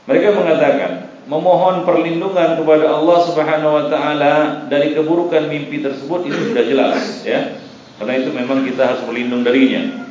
Mereka 0.07 0.39
mengatakan 0.39 0.91
memohon 1.27 1.83
perlindungan 1.83 2.63
kepada 2.63 2.87
Allah 2.95 3.19
Subhanahu 3.27 3.73
wa 3.75 3.85
taala 3.91 4.35
dari 4.71 4.95
keburukan 4.95 5.51
mimpi 5.51 5.83
tersebut 5.83 6.31
itu 6.31 6.55
sudah 6.55 6.65
jelas 6.65 7.27
ya. 7.27 7.59
Karena 7.99 8.15
itu 8.23 8.31
memang 8.31 8.63
kita 8.63 8.83
harus 8.87 9.03
berlindung 9.03 9.43
darinya. 9.43 10.07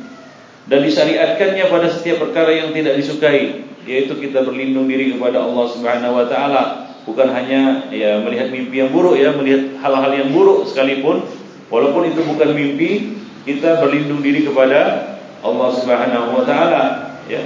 Dan 0.66 0.82
disyariatkannya 0.82 1.64
pada 1.70 1.86
setiap 1.88 2.26
perkara 2.26 2.50
yang 2.50 2.74
tidak 2.74 2.98
disukai, 2.98 3.62
yaitu 3.86 4.18
kita 4.18 4.42
berlindung 4.42 4.90
diri 4.90 5.14
kepada 5.14 5.38
Allah 5.38 5.66
Subhanahu 5.70 6.18
wa 6.18 6.26
taala, 6.26 6.62
bukan 7.06 7.30
hanya 7.30 7.86
ya 7.94 8.18
melihat 8.20 8.50
mimpi 8.50 8.82
yang 8.82 8.90
buruk 8.90 9.14
ya, 9.14 9.30
melihat 9.30 9.78
hal-hal 9.78 10.10
yang 10.10 10.34
buruk 10.34 10.66
sekalipun 10.66 11.22
Walaupun 11.66 12.14
itu 12.14 12.22
bukan 12.22 12.54
mimpi, 12.54 13.18
kita 13.42 13.82
berlindung 13.82 14.22
diri 14.22 14.46
kepada 14.46 15.14
Allah 15.42 15.68
Subhanahu 15.74 16.38
wa 16.38 16.44
taala, 16.46 16.82
ya. 17.26 17.42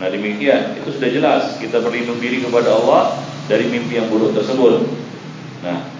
Nah, 0.00 0.08
demikian, 0.08 0.80
itu 0.80 0.96
sudah 0.96 1.10
jelas. 1.12 1.42
Kita 1.60 1.84
berlindung 1.84 2.16
diri 2.24 2.40
kepada 2.40 2.72
Allah 2.72 3.20
dari 3.44 3.68
mimpi 3.68 4.00
yang 4.00 4.08
buruk 4.08 4.32
tersebut. 4.32 4.88
Nah, 5.60 5.92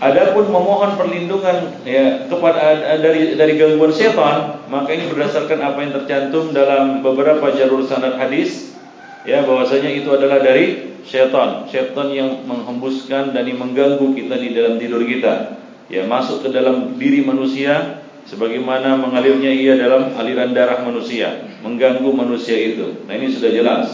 adapun 0.00 0.48
memohon 0.48 0.96
perlindungan 0.96 1.84
ya 1.84 2.24
kepada 2.24 2.96
dari 3.04 3.36
dari 3.36 3.60
gangguan 3.60 3.92
setan, 3.92 4.64
maka 4.72 4.88
ini 4.96 5.12
berdasarkan 5.12 5.60
apa 5.60 5.78
yang 5.84 5.92
tercantum 5.92 6.56
dalam 6.56 7.04
beberapa 7.04 7.52
jalur 7.52 7.84
sanad 7.84 8.16
hadis 8.16 8.72
ya 9.28 9.44
bahwasanya 9.44 9.92
itu 9.92 10.08
adalah 10.08 10.40
dari 10.40 10.96
setan, 11.04 11.68
setan 11.68 12.08
yang 12.16 12.48
menghembuskan 12.48 13.36
dan 13.36 13.44
yang 13.44 13.60
mengganggu 13.60 14.08
kita 14.16 14.40
di 14.40 14.56
dalam 14.56 14.80
tidur 14.80 15.04
kita. 15.04 15.60
Ya 15.92 16.08
masuk 16.08 16.48
ke 16.48 16.48
dalam 16.48 16.96
diri 16.96 17.20
manusia 17.20 18.03
sebagaimana 18.24 18.96
mengalirnya 18.96 19.52
ia 19.52 19.76
dalam 19.76 20.16
aliran 20.16 20.56
darah 20.56 20.80
manusia 20.84 21.44
mengganggu 21.64 22.08
manusia 22.12 22.56
itu. 22.56 23.04
Nah 23.08 23.12
ini 23.16 23.32
sudah 23.32 23.50
jelas. 23.52 23.86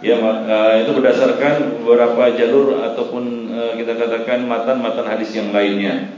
Ya 0.00 0.16
uh, 0.16 0.80
itu 0.80 0.96
berdasarkan 0.96 1.84
beberapa 1.84 2.32
jalur 2.32 2.80
ataupun 2.80 3.52
uh, 3.52 3.72
kita 3.76 4.00
katakan 4.00 4.48
matan-matan 4.48 5.04
hadis 5.04 5.36
yang 5.36 5.52
lainnya. 5.52 6.08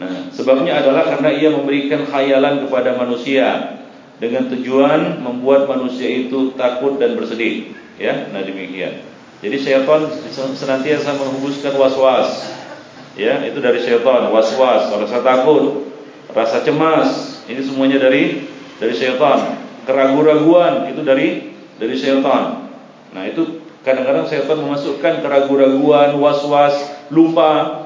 Nah 0.00 0.32
sebabnya 0.32 0.80
adalah 0.80 1.04
karena 1.12 1.36
ia 1.36 1.52
memberikan 1.52 2.08
khayalan 2.08 2.64
kepada 2.64 2.96
manusia 2.96 3.76
dengan 4.16 4.48
tujuan 4.48 5.20
membuat 5.20 5.68
manusia 5.68 6.08
itu 6.08 6.56
takut 6.56 6.96
dan 6.96 7.20
bersedih. 7.20 7.76
Ya 8.00 8.32
nah 8.32 8.40
demikian. 8.40 9.04
Jadi 9.44 9.56
syaitan 9.60 10.08
senantiasa 10.32 11.14
menghembuskan 11.14 11.76
was-was. 11.76 12.48
Ya 13.12 13.44
itu 13.44 13.60
dari 13.60 13.84
syaitan 13.84 14.32
was-was. 14.32 14.88
Rasa 14.88 15.20
takut 15.20 15.84
rasa 16.32 16.64
cemas 16.64 17.40
ini 17.48 17.60
semuanya 17.64 18.02
dari 18.02 18.48
dari 18.78 18.94
syaitan 18.94 19.58
keraguan-raguan 19.88 20.92
itu 20.92 21.00
dari 21.04 21.56
dari 21.80 21.94
syaitan 21.96 22.68
nah 23.12 23.24
itu 23.24 23.68
kadang-kadang 23.88 24.26
setan 24.28 24.60
memasukkan 24.60 25.24
keraguan-raguan, 25.24 26.20
was-was, 26.20 26.76
lupa. 27.08 27.84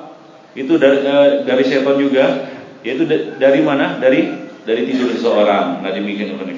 Itu 0.52 0.76
dari, 0.76 1.06
uh, 1.06 1.28
dari 1.46 1.64
setan 1.64 1.96
juga. 1.96 2.50
Yaitu 2.82 3.06
dari 3.38 3.60
mana? 3.62 4.02
Dari 4.02 4.26
dari 4.66 4.82
tidur 4.90 5.14
seseorang. 5.14 5.86
Nah 5.86 5.90
demikian 5.94 6.34
Ibn 6.34 6.50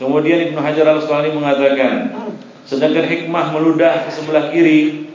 Kemudian 0.00 0.38
Ibn 0.48 0.56
Hajar 0.64 0.86
al-Asqalani 0.88 1.36
mengatakan, 1.36 2.08
sedangkan 2.64 3.04
hikmah 3.04 3.52
meludah 3.52 4.08
ke 4.08 4.10
sebelah 4.14 4.48
kiri 4.48 5.09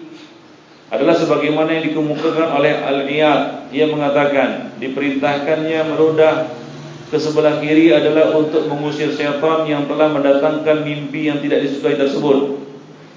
adalah 0.94 1.18
sebagaimana 1.18 1.82
yang 1.82 1.86
dikemukakan 1.90 2.50
oleh 2.62 2.74
Al-Iyad. 2.78 3.74
Ia 3.74 3.86
mengatakan, 3.90 4.78
diperintahkannya 4.78 5.80
meludah 5.90 6.54
ke 7.10 7.18
sebelah 7.18 7.62
kiri 7.62 7.94
adalah 7.94 8.34
untuk 8.38 8.66
mengusir 8.70 9.14
syaitan 9.14 9.66
yang 9.66 9.86
telah 9.90 10.10
mendatangkan 10.14 10.86
mimpi 10.86 11.30
yang 11.30 11.42
tidak 11.42 11.66
disukai 11.66 11.98
tersebut 11.98 12.62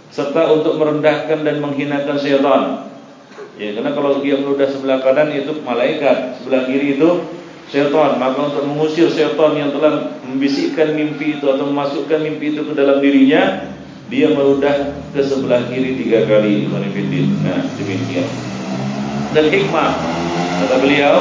serta 0.09 0.49
untuk 0.53 0.81
merendahkan 0.81 1.45
dan 1.45 1.61
menghinakan 1.61 2.17
syaitan. 2.17 2.63
Ya, 3.59 3.75
karena 3.75 3.91
kalau 3.91 4.23
dia 4.23 4.39
meludah 4.39 4.71
sebelah 4.71 5.03
kanan 5.03 5.35
itu 5.35 5.51
malaikat, 5.67 6.41
sebelah 6.41 6.65
kiri 6.65 6.97
itu 6.97 7.27
syaitan. 7.69 8.17
Maka 8.17 8.39
untuk 8.49 8.65
mengusir 8.65 9.13
syaitan 9.13 9.53
yang 9.57 9.71
telah 9.77 10.17
membisikkan 10.25 10.97
mimpi 10.97 11.37
itu 11.37 11.45
atau 11.45 11.69
memasukkan 11.69 12.23
mimpi 12.25 12.57
itu 12.57 12.65
ke 12.65 12.73
dalam 12.73 13.03
dirinya, 13.03 13.73
dia 14.09 14.33
meludah 14.33 14.97
ke 15.13 15.21
sebelah 15.21 15.69
kiri 15.69 16.01
tiga 16.01 16.25
kali. 16.25 16.65
Nah, 16.69 17.61
demikian. 17.77 18.29
Dan 19.37 19.45
hikmah 19.53 19.93
kata 20.65 20.77
beliau 20.81 21.17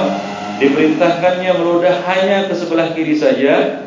diperintahkannya 0.64 1.52
meludah 1.60 1.96
hanya 2.08 2.48
ke 2.48 2.56
sebelah 2.56 2.96
kiri 2.96 3.20
saja 3.20 3.84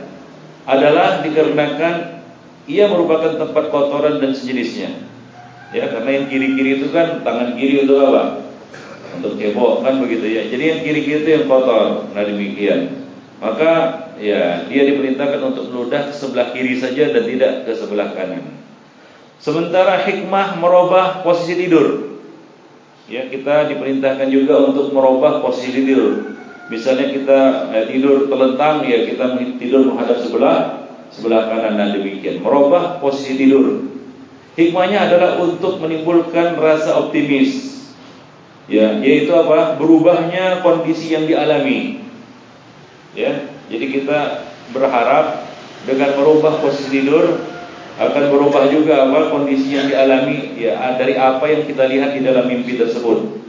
adalah 0.68 1.24
dikarenakan 1.24 2.20
ia 2.68 2.86
merupakan 2.86 3.40
tempat 3.40 3.72
kotoran 3.72 4.20
dan 4.20 4.36
sejenisnya. 4.36 5.08
Ya, 5.72 5.88
karena 5.88 6.20
yang 6.20 6.26
kiri-kiri 6.28 6.82
itu 6.82 6.92
kan 6.92 7.24
tangan 7.24 7.56
kiri 7.56 7.88
untuk 7.88 8.04
apa? 8.04 8.44
Untuk 9.16 9.40
cebok 9.40 9.80
kan 9.80 9.96
begitu 9.98 10.28
ya. 10.28 10.44
Jadi 10.46 10.64
yang 10.76 10.80
kiri-kiri 10.84 11.18
itu 11.24 11.30
yang 11.40 11.44
kotor. 11.48 12.12
Nah 12.12 12.22
demikian. 12.22 13.08
Maka 13.40 13.72
ya 14.20 14.68
dia 14.68 14.82
diperintahkan 14.84 15.40
untuk 15.40 15.72
meludah 15.72 16.12
ke 16.12 16.12
sebelah 16.12 16.52
kiri 16.52 16.76
saja 16.76 17.08
dan 17.08 17.24
tidak 17.24 17.64
ke 17.64 17.72
sebelah 17.72 18.12
kanan. 18.12 18.59
Sementara 19.40 20.04
hikmah 20.04 20.60
merubah 20.60 21.24
posisi 21.24 21.56
tidur. 21.56 22.12
Ya, 23.08 23.26
kita 23.26 23.72
diperintahkan 23.72 24.28
juga 24.28 24.70
untuk 24.70 24.92
merubah 24.92 25.40
posisi 25.40 25.80
tidur. 25.80 26.36
Misalnya 26.70 27.10
kita 27.10 27.40
eh, 27.74 27.84
tidur 27.90 28.30
telentang 28.30 28.86
ya 28.86 29.02
kita 29.02 29.34
tidur 29.58 29.90
menghadap 29.90 30.22
sebelah 30.22 30.86
sebelah 31.10 31.50
kanan 31.50 31.74
dan 31.74 31.98
demikian. 31.98 32.38
Merubah 32.44 33.02
posisi 33.02 33.34
tidur. 33.34 33.90
Hikmahnya 34.54 35.10
adalah 35.10 35.42
untuk 35.42 35.82
menimbulkan 35.82 36.54
rasa 36.54 37.00
optimis. 37.02 37.82
Ya 38.70 38.94
yaitu 39.02 39.34
apa? 39.34 39.74
Berubahnya 39.82 40.62
kondisi 40.62 41.10
yang 41.10 41.26
dialami. 41.26 42.06
Ya 43.18 43.50
jadi 43.66 43.86
kita 43.90 44.18
berharap 44.70 45.42
dengan 45.90 46.14
merubah 46.22 46.62
posisi 46.62 47.02
tidur 47.02 47.49
akan 48.00 48.32
berubah 48.32 48.72
juga 48.72 49.04
apa 49.04 49.28
kondisi 49.28 49.76
yang 49.76 49.84
dialami 49.84 50.56
ya 50.56 50.96
dari 50.96 51.20
apa 51.20 51.44
yang 51.44 51.68
kita 51.68 51.84
lihat 51.84 52.16
di 52.16 52.24
dalam 52.24 52.48
mimpi 52.48 52.80
tersebut 52.80 53.44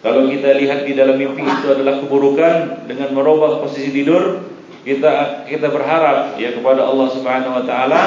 kalau 0.00 0.24
kita 0.32 0.56
lihat 0.56 0.88
di 0.88 0.96
dalam 0.96 1.20
mimpi 1.20 1.44
itu 1.44 1.66
adalah 1.68 2.00
keburukan 2.00 2.88
dengan 2.88 3.12
merubah 3.12 3.60
posisi 3.60 3.92
tidur 3.92 4.40
kita 4.88 5.44
kita 5.44 5.68
berharap 5.68 6.40
ya 6.40 6.56
kepada 6.56 6.88
Allah 6.88 7.12
Subhanahu 7.12 7.60
wa 7.60 7.64
taala 7.68 8.02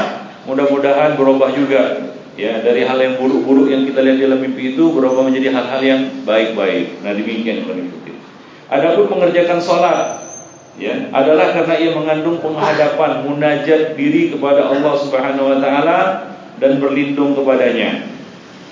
mudah-mudahan 0.49 1.13
berubah 1.13 1.53
juga 1.53 2.09
ya 2.33 2.65
dari 2.65 2.81
hal 2.81 2.97
yang 2.97 3.21
buruk-buruk 3.21 3.69
yang 3.69 3.85
kita 3.85 4.01
lihat 4.01 4.17
dalam 4.17 4.39
mimpi 4.41 4.73
itu 4.73 4.89
berubah 4.89 5.29
menjadi 5.29 5.53
hal-hal 5.53 5.81
yang 5.85 6.01
baik-baik. 6.25 7.05
Nah 7.05 7.13
demikian 7.13 7.61
yang 7.61 7.67
mengikuti. 7.69 8.17
Adapun 8.73 9.05
mengerjakan 9.13 9.61
salat 9.61 10.23
ya 10.77 11.09
adalah 11.13 11.53
karena 11.53 11.75
ia 11.77 11.91
mengandung 11.93 12.41
penghadapan 12.41 13.25
munajat 13.25 13.93
diri 13.93 14.33
kepada 14.33 14.73
Allah 14.73 14.93
Subhanahu 14.97 15.45
wa 15.53 15.57
taala 15.61 15.99
dan 16.57 16.81
berlindung 16.81 17.37
kepadanya. 17.37 18.09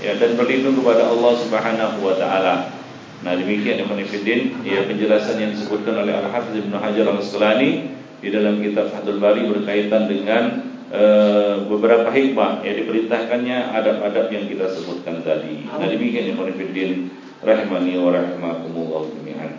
Ya 0.01 0.17
dan 0.17 0.33
berlindung 0.33 0.81
kepada 0.81 1.05
Allah 1.09 1.33
Subhanahu 1.37 1.97
wa 2.01 2.15
taala. 2.17 2.73
Nah 3.21 3.37
demikian 3.37 3.85
yang 3.85 3.89
menifidin 3.89 4.65
ya 4.65 4.81
penjelasan 4.89 5.37
yang 5.37 5.53
disebutkan 5.53 5.93
oleh 5.93 6.09
Al-Hafiz 6.09 6.57
Ibn 6.57 6.73
Hajar 6.81 7.05
Al-Asqalani 7.05 7.93
di 8.17 8.29
dalam 8.33 8.57
kitab 8.65 8.89
Fathul 8.89 9.21
Bari 9.21 9.45
berkaitan 9.45 10.09
dengan 10.09 10.73
uh, 10.89 11.69
beberapa 11.69 12.09
hikmah 12.09 12.65
yang 12.65 12.81
diperintahkannya 12.81 13.77
adab-adab 13.77 14.33
yang 14.33 14.49
kita 14.49 14.73
sebutkan 14.73 15.21
tadi. 15.21 15.69
Nah 15.69 15.85
demikian 15.85 16.33
yang 16.33 16.41
menifidin 16.41 17.13
rahimani 17.45 17.93
wa 18.01 18.09
rahimakumullah 18.09 19.05
jami'an. 19.05 19.51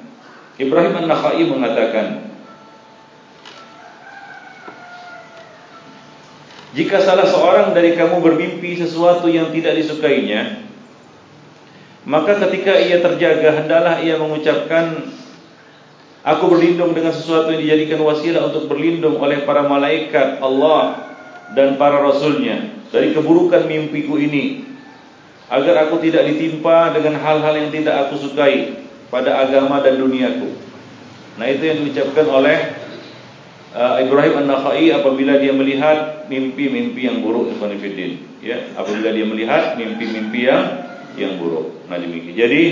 Ibrahim 0.58 0.94
An-Nakhai 1.06 1.42
mengatakan 1.46 2.06
Jika 6.72 7.04
salah 7.04 7.28
seorang 7.28 7.76
dari 7.76 7.92
kamu 7.92 8.24
bermimpi 8.24 8.80
sesuatu 8.80 9.28
yang 9.28 9.52
tidak 9.52 9.76
disukainya 9.76 10.64
Maka 12.08 12.40
ketika 12.48 12.80
ia 12.80 12.98
terjaga 13.04 13.62
hendaklah 13.62 14.00
ia 14.00 14.16
mengucapkan 14.16 15.12
Aku 16.22 16.46
berlindung 16.46 16.94
dengan 16.94 17.10
sesuatu 17.10 17.50
yang 17.50 17.60
dijadikan 17.66 17.98
wasilah 17.98 18.46
untuk 18.46 18.70
berlindung 18.70 19.18
oleh 19.18 19.42
para 19.42 19.66
malaikat 19.66 20.38
Allah 20.38 21.10
dan 21.58 21.74
para 21.74 21.98
rasulnya 21.98 22.78
dari 22.94 23.10
keburukan 23.10 23.66
mimpiku 23.66 24.14
ini 24.14 24.62
agar 25.50 25.90
aku 25.90 25.98
tidak 25.98 26.22
ditimpa 26.30 26.94
dengan 26.94 27.18
hal-hal 27.18 27.54
yang 27.58 27.74
tidak 27.74 28.06
aku 28.06 28.22
sukai 28.22 28.86
pada 29.10 29.42
agama 29.42 29.82
dan 29.82 29.98
duniaku. 29.98 30.48
Nah 31.42 31.46
itu 31.50 31.62
yang 31.66 31.78
diucapkan 31.82 32.26
oleh 32.30 32.58
uh, 33.74 34.00
Ibrahim 34.00 34.44
An-Nakhai 34.44 34.92
apabila 34.92 35.40
dia 35.40 35.52
melihat 35.52 36.28
mimpi-mimpi 36.28 37.08
yang 37.08 37.24
buruk 37.24 37.52
Ibn 37.52 37.72
Ya, 38.42 38.58
apabila 38.74 39.14
dia 39.14 39.22
melihat 39.22 39.78
mimpi-mimpi 39.78 40.50
yang 40.50 40.64
yang 41.14 41.38
buruk. 41.38 41.86
Nah 41.86 42.00
demikian. 42.00 42.34
Jadi 42.34 42.62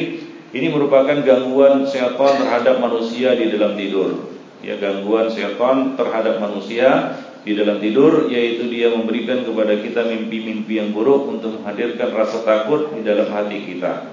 ini 0.50 0.66
merupakan 0.72 1.14
gangguan 1.22 1.86
syaitan 1.86 2.42
terhadap 2.42 2.82
manusia 2.82 3.36
di 3.38 3.52
dalam 3.54 3.78
tidur. 3.78 4.34
Ya 4.60 4.76
gangguan 4.76 5.30
syaitan 5.30 5.94
terhadap 5.94 6.42
manusia 6.42 7.16
di 7.40 7.56
dalam 7.56 7.80
tidur 7.80 8.28
yaitu 8.28 8.68
dia 8.68 8.92
memberikan 8.92 9.46
kepada 9.46 9.78
kita 9.80 10.04
mimpi-mimpi 10.04 10.76
yang 10.76 10.92
buruk 10.92 11.30
untuk 11.32 11.56
menghadirkan 11.60 12.12
rasa 12.12 12.44
takut 12.44 12.92
di 12.92 13.00
dalam 13.06 13.30
hati 13.30 13.58
kita. 13.64 14.10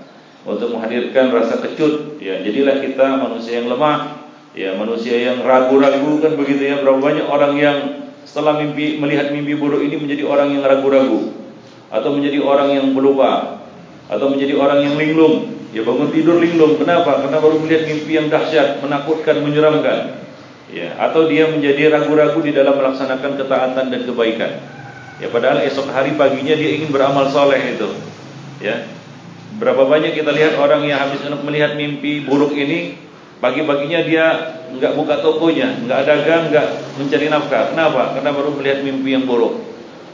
Untuk 0.48 0.72
menghadirkan 0.72 1.34
rasa 1.34 1.60
kecut. 1.60 2.22
Ya 2.22 2.40
jadilah 2.40 2.80
kita 2.80 3.18
manusia 3.20 3.60
yang 3.60 3.68
lemah. 3.74 4.17
Ya 4.58 4.74
manusia 4.74 5.14
yang 5.14 5.46
ragu-ragu 5.46 6.18
kan 6.18 6.34
begitu 6.34 6.66
ya. 6.66 6.82
Berapa 6.82 6.98
banyak 6.98 7.30
orang 7.30 7.54
yang 7.62 7.78
setelah 8.26 8.58
mimpi 8.58 8.98
melihat 8.98 9.30
mimpi 9.30 9.54
buruk 9.54 9.86
ini 9.86 10.02
menjadi 10.02 10.26
orang 10.26 10.58
yang 10.58 10.66
ragu-ragu 10.66 11.30
atau 11.94 12.10
menjadi 12.10 12.42
orang 12.42 12.74
yang 12.74 12.88
pelupa 12.98 13.62
atau 14.10 14.34
menjadi 14.34 14.58
orang 14.58 14.82
yang 14.82 14.98
linglung. 14.98 15.54
Ya 15.78 15.86
bangun 15.86 16.10
tidur 16.10 16.42
linglung. 16.42 16.82
Kenapa? 16.82 17.22
Karena 17.22 17.38
baru 17.38 17.62
melihat 17.62 17.86
mimpi 17.86 18.18
yang 18.18 18.34
dahsyat, 18.34 18.82
menakutkan, 18.82 19.46
menyeramkan. 19.46 20.26
Ya, 20.68 21.00
atau 21.00 21.32
dia 21.32 21.48
menjadi 21.48 21.88
ragu-ragu 21.88 22.44
di 22.44 22.52
dalam 22.52 22.76
melaksanakan 22.76 23.40
ketaatan 23.40 23.88
dan 23.88 24.02
kebaikan. 24.04 24.52
Ya, 25.24 25.32
padahal 25.32 25.64
esok 25.64 25.88
hari 25.96 26.20
paginya 26.20 26.60
dia 26.60 26.76
ingin 26.76 26.92
beramal 26.92 27.32
soleh 27.32 27.78
itu. 27.78 27.88
Ya, 28.60 28.84
berapa 29.62 29.88
banyak 29.88 30.12
kita 30.18 30.36
lihat 30.36 30.60
orang 30.60 30.84
yang 30.84 31.00
habis 31.00 31.24
melihat 31.24 31.80
mimpi 31.80 32.20
buruk 32.28 32.52
ini, 32.52 33.00
pagi-paginya 33.40 34.00
dia 34.06 34.26
enggak 34.72 34.94
buka 34.98 35.22
tokonya, 35.22 35.84
enggak 35.84 36.06
dagang, 36.06 36.50
enggak 36.52 36.68
mencari 36.98 37.28
nafkah. 37.32 37.74
Kenapa? 37.74 38.18
Karena 38.18 38.30
baru 38.34 38.50
melihat 38.56 38.80
mimpi 38.84 39.14
yang 39.14 39.26
buruk. 39.26 39.64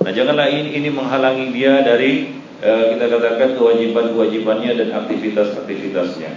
Nah, 0.03 0.11
janganlah 0.11 0.51
ini 0.51 0.75
ini 0.75 0.89
menghalangi 0.91 1.55
dia 1.55 1.79
dari 1.79 2.43
Eh, 2.63 2.95
kita 2.95 3.11
katakan 3.11 3.59
kewajiban-kewajibannya 3.59 4.71
dan 4.79 4.89
aktivitas-aktivitasnya. 5.03 6.31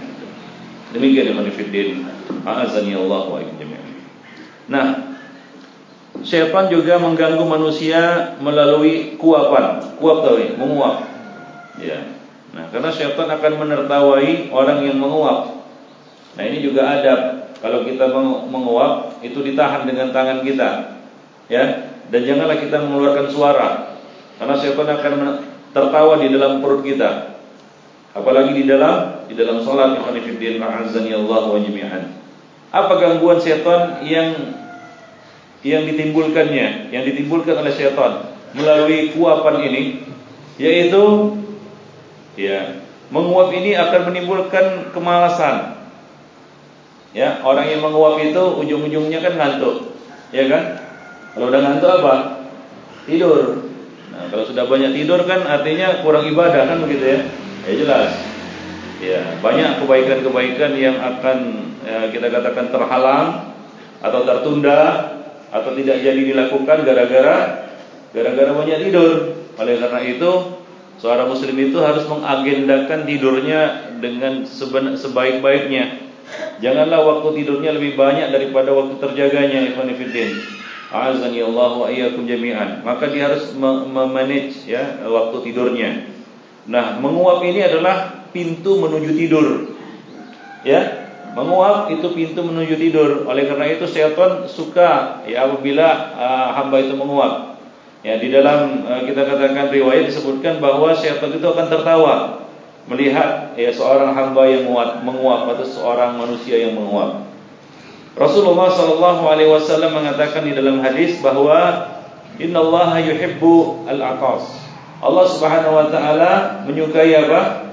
Demikian 0.91 1.31
yang 1.31 1.39
manifidin. 1.39 2.03
A'azani 2.43 2.99
Allah 2.99 3.23
wa. 3.31 3.39
Nah, 4.67 5.15
syaitan 6.27 6.67
juga 6.67 6.99
mengganggu 6.99 7.47
manusia 7.47 8.35
melalui 8.43 9.15
kuapan. 9.15 9.95
Kuap 10.03 10.27
tahu 10.27 10.35
ya, 10.43 10.51
menguap. 10.59 10.95
Ya. 11.79 11.99
Nah, 12.51 12.67
karena 12.75 12.91
syaitan 12.91 13.31
akan 13.31 13.53
menertawai 13.63 14.51
orang 14.51 14.83
yang 14.83 14.99
menguap. 14.99 15.56
Nah, 16.37 16.43
ini 16.45 16.61
juga 16.61 16.85
adab. 16.85 17.49
Kalau 17.57 17.81
kita 17.81 18.13
menguap, 18.47 19.17
itu 19.25 19.41
ditahan 19.41 19.89
dengan 19.89 20.13
tangan 20.13 20.45
kita. 20.45 21.01
Ya, 21.49 21.89
dan 22.13 22.21
janganlah 22.21 22.61
kita 22.61 22.77
mengeluarkan 22.85 23.27
suara. 23.33 23.97
Karena 24.37 24.53
syaitan 24.61 24.89
akan 24.93 25.13
tertawa 25.73 26.21
di 26.21 26.29
dalam 26.29 26.61
perut 26.61 26.85
kita. 26.85 27.41
Apalagi 28.13 28.53
di 28.53 28.63
dalam 28.69 29.25
di 29.25 29.33
dalam 29.33 29.61
salat 29.61 29.97
yang 29.97 30.05
ma'azani 30.61 31.11
Allah 31.13 31.41
wa 31.49 31.59
jami'an. 31.59 32.03
Apa 32.69 32.93
gangguan 33.01 33.41
setan 33.41 34.05
yang 34.05 34.53
yang 35.65 35.89
ditimbulkannya, 35.89 36.93
yang 36.93 37.03
ditimbulkan 37.05 37.57
oleh 37.57 37.73
setan 37.73 38.33
melalui 38.53 39.13
kuapan 39.17 39.55
ini 39.65 39.83
yaitu 40.57 41.33
Ya, 42.37 42.85
menguap 43.09 43.49
ini 43.49 43.73
akan 43.73 44.13
menimbulkan 44.13 44.93
kemalasan. 44.93 45.76
Ya, 47.17 47.41
orang 47.41 47.65
yang 47.65 47.81
menguap 47.81 48.21
itu 48.21 48.37
ujung-ujungnya 48.61 49.17
kan 49.25 49.33
ngantuk. 49.41 49.97
Ya 50.29 50.45
kan? 50.45 50.85
Kalau 51.33 51.49
udah 51.49 51.61
ngantuk 51.65 51.89
apa? 51.89 52.45
Tidur. 53.09 53.65
Nah, 54.13 54.29
kalau 54.29 54.45
sudah 54.45 54.69
banyak 54.69 54.93
tidur 54.93 55.25
kan 55.25 55.41
artinya 55.49 56.05
kurang 56.05 56.29
ibadah 56.29 56.69
kan 56.69 56.77
begitu 56.85 57.17
ya? 57.17 57.19
Ya 57.65 57.73
jelas. 57.73 58.11
Ya, 59.01 59.21
banyak 59.41 59.81
kebaikan-kebaikan 59.81 60.77
yang 60.77 61.01
akan 61.01 61.37
ya, 61.81 62.13
kita 62.13 62.29
katakan 62.29 62.69
terhalang 62.69 63.53
atau 63.97 64.21
tertunda 64.21 64.81
atau 65.49 65.73
tidak 65.73 66.05
jadi 66.05 66.21
dilakukan 66.21 66.85
gara-gara 66.85 67.65
gara-gara 68.13 68.51
banyak 68.53 68.77
tidur. 68.89 69.41
Oleh 69.57 69.81
karena 69.81 70.05
itu, 70.05 70.61
seorang 71.01 71.33
muslim 71.33 71.57
itu 71.57 71.81
harus 71.81 72.05
mengagendakan 72.05 73.09
tidurnya 73.09 73.89
dengan 73.97 74.45
sebaik-baiknya. 74.93 76.06
Janganlah 76.57 76.99
waktu 77.05 77.41
tidurnya 77.41 77.77
lebih 77.77 77.93
banyak 77.93 78.33
daripada 78.33 78.73
waktu 78.73 78.97
terjaganya 78.97 79.61
ikhwan 79.73 79.93
fillah. 79.93 80.29
Azani 80.87 81.43
Allah 81.43 81.71
wa 81.77 81.87
iyyakum 81.91 82.25
jami'an. 82.25 82.81
Maka 82.81 83.11
dia 83.11 83.29
harus 83.29 83.53
memanage 83.59 84.65
ya 84.65 85.03
waktu 85.05 85.37
tidurnya. 85.51 86.09
Nah, 86.67 86.97
menguap 86.97 87.43
ini 87.45 87.61
adalah 87.61 88.25
pintu 88.33 88.81
menuju 88.81 89.11
tidur. 89.13 89.47
Ya. 90.65 91.05
Menguap 91.37 91.93
itu 91.93 92.07
pintu 92.17 92.41
menuju 92.41 92.75
tidur. 92.81 93.09
Oleh 93.29 93.45
karena 93.45 93.69
itu 93.69 93.85
syaitan 93.85 94.49
suka 94.49 95.21
ya 95.29 95.45
apabila 95.45 95.87
uh, 96.17 96.49
hamba 96.57 96.81
itu 96.81 96.97
menguap. 96.97 97.61
Ya, 98.01 98.17
di 98.17 98.33
dalam 98.33 98.87
uh, 98.87 99.05
kita 99.05 99.27
katakan 99.27 99.69
riwayat 99.69 100.09
disebutkan 100.09 100.57
bahwa 100.57 100.97
syaitan 100.97 101.29
itu 101.29 101.45
akan 101.45 101.67
tertawa 101.69 102.46
melihat 102.87 103.53
ya 103.59 103.71
seorang 103.71 104.15
hamba 104.15 104.47
yang 104.47 104.67
menguap, 104.67 105.03
menguap 105.03 105.41
atau 105.55 105.65
seorang 105.67 106.15
manusia 106.15 106.59
yang 106.67 106.75
menguap. 106.75 107.27
Rasulullah 108.17 108.73
sallallahu 108.73 109.23
alaihi 109.29 109.51
wasallam 109.51 109.93
mengatakan 109.93 110.47
di 110.47 110.57
dalam 110.57 110.81
hadis 110.81 111.21
bahwa 111.21 111.93
innallaha 112.41 112.97
yuhibbu 113.03 113.85
al-aqas. 113.85 114.57
Allah 114.97 115.25
Subhanahu 115.29 115.77
wa 115.77 115.85
taala 115.93 116.31
menyukai 116.65 117.13
apa? 117.13 117.69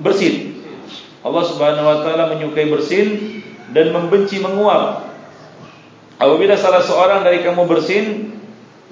Bersin. 0.00 0.64
Allah 1.20 1.44
Subhanahu 1.44 1.84
wa 1.84 1.98
taala 2.00 2.32
menyukai 2.32 2.72
bersin 2.72 3.40
dan 3.76 3.92
membenci 3.92 4.40
menguap. 4.40 5.04
Apabila 6.16 6.54
salah 6.56 6.80
seorang 6.80 7.26
dari 7.26 7.44
kamu 7.44 7.66
bersin, 7.68 8.32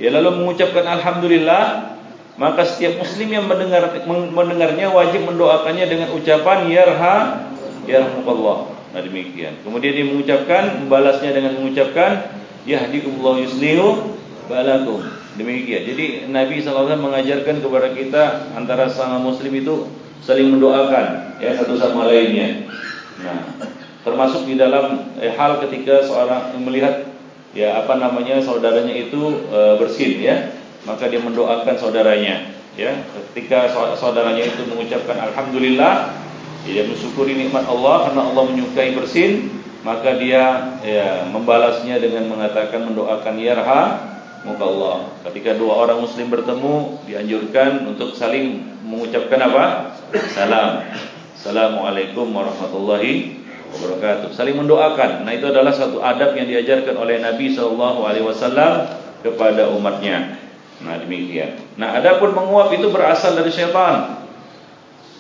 Ya 0.00 0.08
lalu 0.08 0.40
mengucapkan 0.40 0.88
alhamdulillah 0.88 1.92
maka 2.40 2.64
setiap 2.64 2.96
muslim 2.96 3.28
yang 3.28 3.44
mendengar 3.44 3.92
mendengarnya 4.08 4.88
wajib 4.88 5.28
mendoakannya 5.28 5.84
dengan 5.84 6.08
ucapan 6.16 6.72
yarha 6.72 7.16
yarhamukallah. 7.84 8.72
Nah 8.96 9.00
demikian. 9.04 9.60
Kemudian 9.60 9.92
dia 9.92 10.06
mengucapkan 10.08 10.80
membalasnya 10.80 11.36
dengan 11.36 11.60
mengucapkan 11.60 12.32
yahdikumullah 12.64 13.44
yuslihu 13.44 14.16
balakum. 14.48 15.04
Demikian. 15.36 15.84
Jadi 15.84 16.32
Nabi 16.32 16.64
SAW 16.64 16.88
mengajarkan 16.96 17.60
kepada 17.60 17.92
kita 17.92 18.56
antara 18.56 18.88
sama 18.88 19.20
muslim 19.20 19.52
itu 19.60 19.92
saling 20.24 20.48
mendoakan 20.48 21.36
ya 21.44 21.52
satu 21.60 21.76
sama 21.76 22.08
lainnya. 22.08 22.64
Nah, 23.20 23.68
termasuk 24.00 24.48
di 24.48 24.56
dalam 24.56 25.12
eh, 25.20 25.36
hal 25.36 25.60
ketika 25.60 26.08
seorang 26.08 26.56
melihat 26.56 27.04
ya 27.52 27.84
apa 27.84 27.98
namanya 27.98 28.38
saudaranya 28.38 28.94
itu 28.94 29.42
e, 29.50 29.58
bersin 29.74 30.22
ya 30.22 30.54
maka 30.84 31.08
dia 31.08 31.20
mendoakan 31.20 31.74
saudaranya 31.76 32.52
ya 32.78 32.94
ketika 33.32 33.68
saudaranya 33.98 34.46
itu 34.46 34.62
mengucapkan 34.68 35.18
alhamdulillah 35.30 36.14
dia 36.64 36.84
mensyukuri 36.84 37.36
nikmat 37.36 37.64
Allah 37.66 38.10
karena 38.10 38.22
Allah 38.32 38.44
menyukai 38.48 38.92
bersin 38.96 39.60
maka 39.80 40.16
dia 40.20 40.76
ya 40.84 41.24
membalasnya 41.28 41.96
dengan 42.00 42.28
mengatakan 42.28 42.84
mendoakan 42.84 43.34
yarha 43.40 43.82
muka 44.44 44.64
Allah 44.64 44.96
ketika 45.28 45.56
dua 45.56 45.88
orang 45.88 46.04
muslim 46.04 46.28
bertemu 46.28 47.00
dianjurkan 47.08 47.88
untuk 47.88 48.12
saling 48.16 48.64
mengucapkan 48.84 49.40
apa 49.40 49.96
salam 50.32 50.84
assalamualaikum 51.36 52.28
warahmatullahi 52.28 53.40
wabarakatuh. 53.72 54.34
Saling 54.34 54.58
mendoakan. 54.58 55.24
Nah 55.24 55.32
itu 55.34 55.46
adalah 55.46 55.70
satu 55.70 56.02
adab 56.02 56.34
yang 56.34 56.50
diajarkan 56.50 56.98
oleh 56.98 57.22
Nabi 57.22 57.54
sallallahu 57.54 58.04
alaihi 58.04 58.26
wasallam 58.26 58.90
kepada 59.22 59.70
umatnya. 59.70 60.36
Nah 60.80 60.96
demikian. 61.00 61.60
Nah 61.76 62.00
adapun 62.00 62.32
menguap 62.32 62.72
itu 62.72 62.88
berasal 62.88 63.36
dari 63.36 63.52
syaitan. 63.52 64.24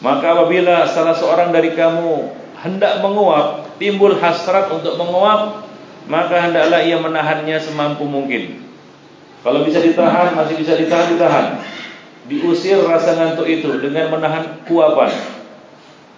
Maka 0.00 0.32
apabila 0.32 0.88
salah 0.88 1.12
seorang 1.12 1.52
dari 1.52 1.76
kamu 1.76 2.32
hendak 2.64 3.04
menguap, 3.04 3.76
timbul 3.76 4.16
hasrat 4.16 4.72
untuk 4.72 4.96
menguap, 4.96 5.68
maka 6.08 6.48
hendaklah 6.48 6.80
ia 6.80 6.96
menahannya 6.96 7.60
semampu 7.60 8.08
mungkin. 8.08 8.64
Kalau 9.44 9.64
bisa 9.64 9.80
ditahan, 9.84 10.32
masih 10.36 10.56
bisa 10.56 10.76
ditahan, 10.76 11.16
ditahan. 11.16 11.46
Diusir 12.28 12.80
rasa 12.84 13.16
ngantuk 13.16 13.48
itu 13.48 13.68
dengan 13.80 14.12
menahan 14.12 14.64
kuapan 14.64 15.12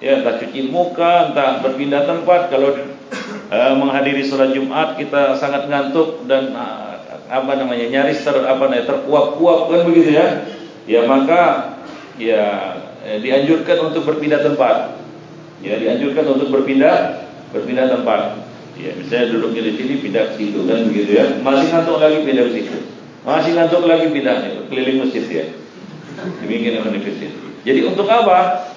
ya 0.02 0.18
entah 0.18 0.34
cuci 0.42 0.66
muka, 0.68 1.30
entah 1.30 1.62
berpindah 1.62 2.02
tempat. 2.04 2.50
Kalau 2.50 2.74
uh, 2.74 3.74
menghadiri 3.78 4.26
sholat 4.26 4.50
Jumat 4.50 4.98
kita 4.98 5.38
sangat 5.38 5.70
ngantuk 5.70 6.26
dan 6.26 6.50
uh, 6.58 6.91
apa 7.32 7.56
namanya 7.56 7.88
nyaris 7.88 8.20
ter 8.20 8.36
apa 8.44 8.68
namanya 8.68 8.84
terkuap-kuap 8.84 9.72
kan 9.72 9.80
begitu 9.88 10.20
ya. 10.20 10.44
Ya 10.84 11.08
maka 11.08 11.72
ya 12.20 12.76
eh, 13.08 13.18
dianjurkan 13.24 13.88
untuk 13.88 14.04
berpindah 14.04 14.44
tempat. 14.44 15.00
Ya 15.64 15.80
dianjurkan 15.80 16.28
untuk 16.28 16.52
berpindah 16.52 17.24
berpindah 17.56 17.88
tempat. 17.88 18.44
Ya 18.76 18.92
misalnya 18.92 19.32
duduknya 19.32 19.62
di 19.64 19.72
sini 19.80 19.94
pindah 20.04 20.32
ke 20.32 20.44
situ 20.44 20.60
kan 20.68 20.84
begitu 20.84 21.10
ya. 21.16 21.24
Masih 21.40 21.72
ngantuk 21.72 21.96
lagi 21.96 22.18
pindah 22.20 22.44
ke 22.44 22.52
situ. 22.60 22.76
Masih 23.24 23.50
ngantuk 23.56 23.82
lagi 23.88 24.06
pindah 24.12 24.36
keliling 24.68 24.98
masjid 25.00 25.24
ya. 25.24 25.44
Demikian 26.44 26.84
yang 26.84 26.92
Jadi 27.62 27.80
untuk 27.88 28.04
apa? 28.12 28.68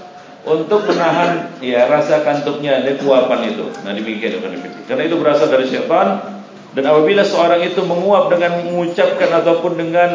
untuk 0.45 0.85
menahan 0.85 1.57
ya 1.57 1.89
rasa 1.89 2.21
kantuknya 2.21 2.85
dan 2.85 3.01
kuapan 3.01 3.49
itu. 3.49 3.65
Nah 3.81 3.91
demikian 3.97 4.37
Karena 4.85 5.03
itu 5.09 5.17
berasal 5.17 5.49
dari 5.49 5.65
syaitan 5.65 6.34
dan 6.75 6.83
apabila 6.85 7.23
seorang 7.23 7.63
itu 7.63 7.79
menguap 7.87 8.27
dengan 8.27 8.67
mengucapkan 8.67 9.31
ataupun 9.31 9.79
dengan 9.79 10.11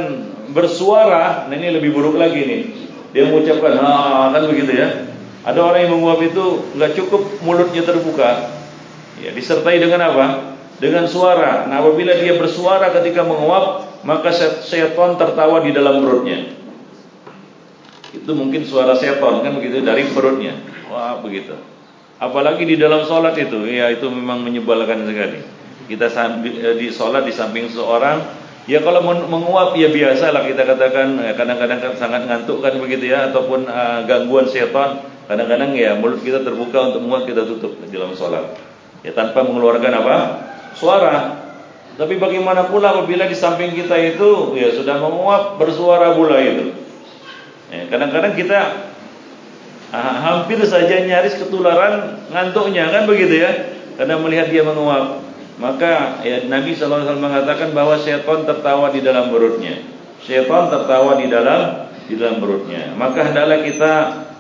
bersuara, 0.53 1.49
nah 1.49 1.55
ini 1.57 1.81
lebih 1.81 1.97
buruk 1.97 2.21
lagi 2.21 2.41
nih. 2.45 2.63
Dia 3.11 3.27
mengucapkan 3.27 3.81
ha 3.81 4.31
kan 4.31 4.45
begitu 4.47 4.77
ya. 4.77 4.89
Ada 5.41 5.57
orang 5.57 5.89
yang 5.89 5.93
menguap 5.97 6.21
itu 6.21 6.69
enggak 6.77 7.01
cukup 7.01 7.23
mulutnya 7.41 7.81
terbuka. 7.81 8.61
Ya, 9.25 9.33
disertai 9.33 9.81
dengan 9.81 10.05
apa? 10.05 10.27
Dengan 10.77 11.09
suara. 11.09 11.69
Nah, 11.69 11.81
apabila 11.81 12.13
dia 12.17 12.37
bersuara 12.41 12.93
ketika 12.93 13.25
menguap, 13.25 14.01
maka 14.05 14.33
syaitan 14.65 15.17
tertawa 15.17 15.61
di 15.65 15.73
dalam 15.73 16.05
perutnya 16.05 16.61
itu 18.11 18.31
mungkin 18.35 18.67
suara 18.67 18.99
seton 18.99 19.43
kan 19.43 19.53
begitu 19.55 19.87
dari 19.87 20.11
perutnya. 20.11 20.59
Wah 20.91 21.23
begitu. 21.23 21.55
Apalagi 22.21 22.69
di 22.69 22.77
dalam 22.77 23.07
sholat 23.07 23.33
itu, 23.39 23.65
ya 23.65 23.89
itu 23.89 24.05
memang 24.13 24.45
menyebalkan 24.45 25.09
sekali. 25.09 25.41
Kita 25.91 26.07
eh, 26.07 26.79
di 26.79 26.87
sholat 26.95 27.27
di 27.27 27.35
samping 27.35 27.67
seorang, 27.67 28.23
ya 28.71 28.79
kalau 28.79 29.03
menguap 29.03 29.75
ya 29.75 29.91
biasa 29.91 30.31
lah 30.31 30.47
kita 30.47 30.63
katakan 30.63 31.19
ya, 31.19 31.35
kadang-kadang 31.35 31.83
kan 31.83 31.93
sangat 31.99 32.31
ngantuk 32.31 32.63
kan 32.63 32.79
begitu 32.79 33.11
ya, 33.11 33.35
ataupun 33.35 33.67
uh, 33.67 34.07
gangguan 34.07 34.47
seton. 34.47 35.03
Kadang-kadang 35.27 35.75
ya 35.75 35.99
mulut 35.99 36.23
kita 36.23 36.47
terbuka 36.47 36.95
untuk 36.95 37.03
menguap 37.03 37.27
kita 37.27 37.43
tutup 37.43 37.75
di 37.83 37.91
dalam 37.91 38.15
sholat. 38.15 38.55
Ya 39.03 39.11
tanpa 39.11 39.43
mengeluarkan 39.43 39.93
apa 39.99 40.17
suara. 40.79 41.43
Tapi 41.99 42.23
bagaimana 42.23 42.71
pula 42.71 42.95
apabila 42.95 43.27
di 43.27 43.35
samping 43.35 43.75
kita 43.75 43.99
itu 43.99 44.55
ya 44.55 44.71
sudah 44.71 45.03
menguap 45.03 45.59
bersuara 45.59 46.15
pula 46.15 46.39
itu. 46.39 46.75
Ya, 47.71 47.87
kadang-kadang 47.87 48.35
kita 48.35 48.59
ah, 49.91 50.15
hampir 50.23 50.59
saja 50.67 51.03
nyaris 51.03 51.39
ketularan 51.39 52.23
ngantuknya 52.31 52.91
kan 52.95 53.11
begitu 53.11 53.43
ya. 53.43 53.51
Karena 53.99 54.19
melihat 54.19 54.51
dia 54.51 54.63
menguap. 54.63 55.30
Maka 55.61 56.25
ya 56.25 56.49
Nabi 56.49 56.73
wasallam 56.73 57.21
mengatakan 57.21 57.77
bahwa 57.77 58.01
syaitan 58.01 58.49
tertawa 58.49 58.89
di 58.89 59.05
dalam 59.05 59.29
perutnya. 59.29 59.85
Syaitan 60.25 60.73
tertawa 60.73 61.21
di 61.21 61.29
dalam 61.29 61.93
di 62.09 62.17
dalam 62.17 62.41
perutnya. 62.41 62.97
Maka 62.97 63.29
hendaklah 63.29 63.61
kita 63.61 63.93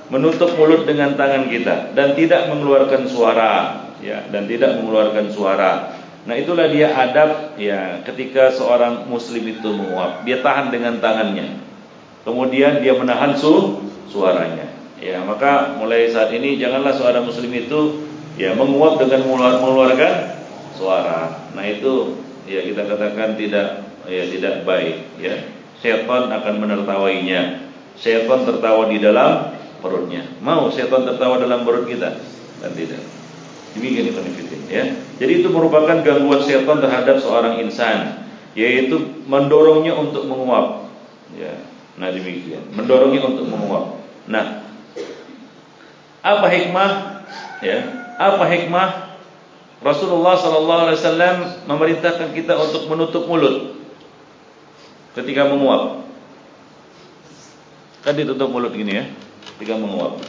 menutup 0.08 0.56
mulut 0.56 0.88
dengan 0.88 1.14
tangan 1.14 1.52
kita 1.52 1.92
dan 1.92 2.16
tidak 2.16 2.48
mengeluarkan 2.48 3.04
suara 3.04 3.84
ya 4.00 4.24
dan 4.32 4.48
tidak 4.48 4.80
mengeluarkan 4.80 5.28
suara. 5.28 5.92
Nah 6.24 6.36
itulah 6.40 6.72
dia 6.72 6.88
adab 6.96 7.60
ya 7.60 8.00
ketika 8.08 8.48
seorang 8.56 9.04
muslim 9.04 9.44
itu 9.44 9.68
menguap. 9.68 10.24
Dia 10.24 10.40
tahan 10.40 10.72
dengan 10.72 11.04
tangannya. 11.04 11.60
Kemudian 12.24 12.80
dia 12.80 12.96
menahan 12.96 13.36
su 13.36 13.84
suaranya. 14.08 14.72
Ya, 15.00 15.16
maka 15.24 15.80
mulai 15.80 16.12
saat 16.12 16.28
ini 16.28 16.60
janganlah 16.60 16.92
seorang 16.92 17.24
muslim 17.24 17.48
itu 17.56 18.04
ya 18.36 18.52
menguap 18.52 19.00
dengan 19.00 19.24
mengeluarkan 19.32 20.39
suara. 20.80 21.52
Nah, 21.52 21.64
itu 21.68 22.16
ya 22.48 22.64
kita 22.64 22.88
katakan 22.88 23.36
tidak 23.36 23.84
ya 24.08 24.24
tidak 24.32 24.64
baik 24.64 25.04
ya. 25.20 25.36
Setan 25.84 26.32
akan 26.32 26.54
menertawainya. 26.56 27.68
syaitan 28.00 28.48
tertawa 28.48 28.88
di 28.88 28.96
dalam 28.96 29.52
perutnya. 29.84 30.24
Mau 30.40 30.72
syaitan 30.72 31.04
tertawa 31.04 31.36
dalam 31.36 31.68
perut 31.68 31.84
kita? 31.84 32.16
Dan 32.64 32.72
tidak. 32.72 33.04
Demikian 33.76 34.08
itu 34.08 34.20
ya. 34.72 34.84
Jadi 35.20 35.32
itu 35.44 35.48
merupakan 35.52 36.00
gangguan 36.00 36.40
syaitan 36.40 36.80
terhadap 36.80 37.20
seorang 37.20 37.60
insan, 37.60 38.24
yaitu 38.56 39.20
mendorongnya 39.28 39.92
untuk 40.00 40.24
menguap. 40.24 40.88
Ya. 41.36 41.60
Nah 42.00 42.08
demikian, 42.08 42.72
mendorongnya 42.72 43.20
untuk 43.20 43.44
menguap. 43.44 44.00
Nah, 44.24 44.64
apa 46.24 46.46
hikmah? 46.48 46.90
Ya, 47.60 47.78
apa 48.16 48.44
hikmah 48.48 49.09
Rasulullah 49.80 50.36
sallallahu 50.36 50.80
alaihi 50.84 50.98
wasallam 51.00 51.36
memerintahkan 51.64 52.36
kita 52.36 52.52
untuk 52.60 52.84
menutup 52.92 53.24
mulut 53.24 53.80
ketika 55.16 55.48
menguap? 55.48 56.04
Kan 58.04 58.12
ditutup 58.12 58.52
mulut 58.52 58.76
gini 58.76 59.00
ya, 59.00 59.04
ketika 59.56 59.80
menguap. 59.80 60.20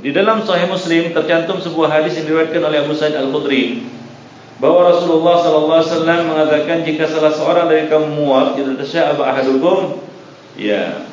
Di 0.00 0.16
dalam 0.16 0.40
Sahih 0.48 0.68
Muslim 0.68 1.12
tercantum 1.12 1.60
sebuah 1.60 1.92
hadis 1.92 2.16
yang 2.20 2.28
diriwayatkan 2.28 2.62
oleh 2.64 2.78
Abu 2.84 2.96
Sa'id 2.96 3.16
Al-Khudri 3.16 3.84
bahwa 4.56 4.88
Rasulullah 4.88 5.44
sallallahu 5.44 5.76
alaihi 5.76 5.92
wasallam 5.92 6.20
mengatakan 6.32 6.78
jika 6.88 7.04
salah 7.04 7.32
seorang 7.36 7.68
dari 7.68 7.92
kamu 7.92 8.16
menguap, 8.16 8.56
idza 8.56 8.80
tasya'aba 8.80 9.22
ahadukum, 9.28 10.00
ya, 10.56 11.04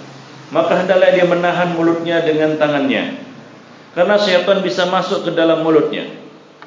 maka 0.55 0.79
hendaklah 0.79 1.11
dia 1.11 1.27
menahan 1.27 1.75
mulutnya 1.75 2.23
dengan 2.23 2.55
tangannya. 2.55 3.19
Karena 3.91 4.15
syaitan 4.15 4.63
bisa 4.63 4.87
masuk 4.87 5.27
ke 5.27 5.35
dalam 5.35 5.67
mulutnya. 5.67 6.22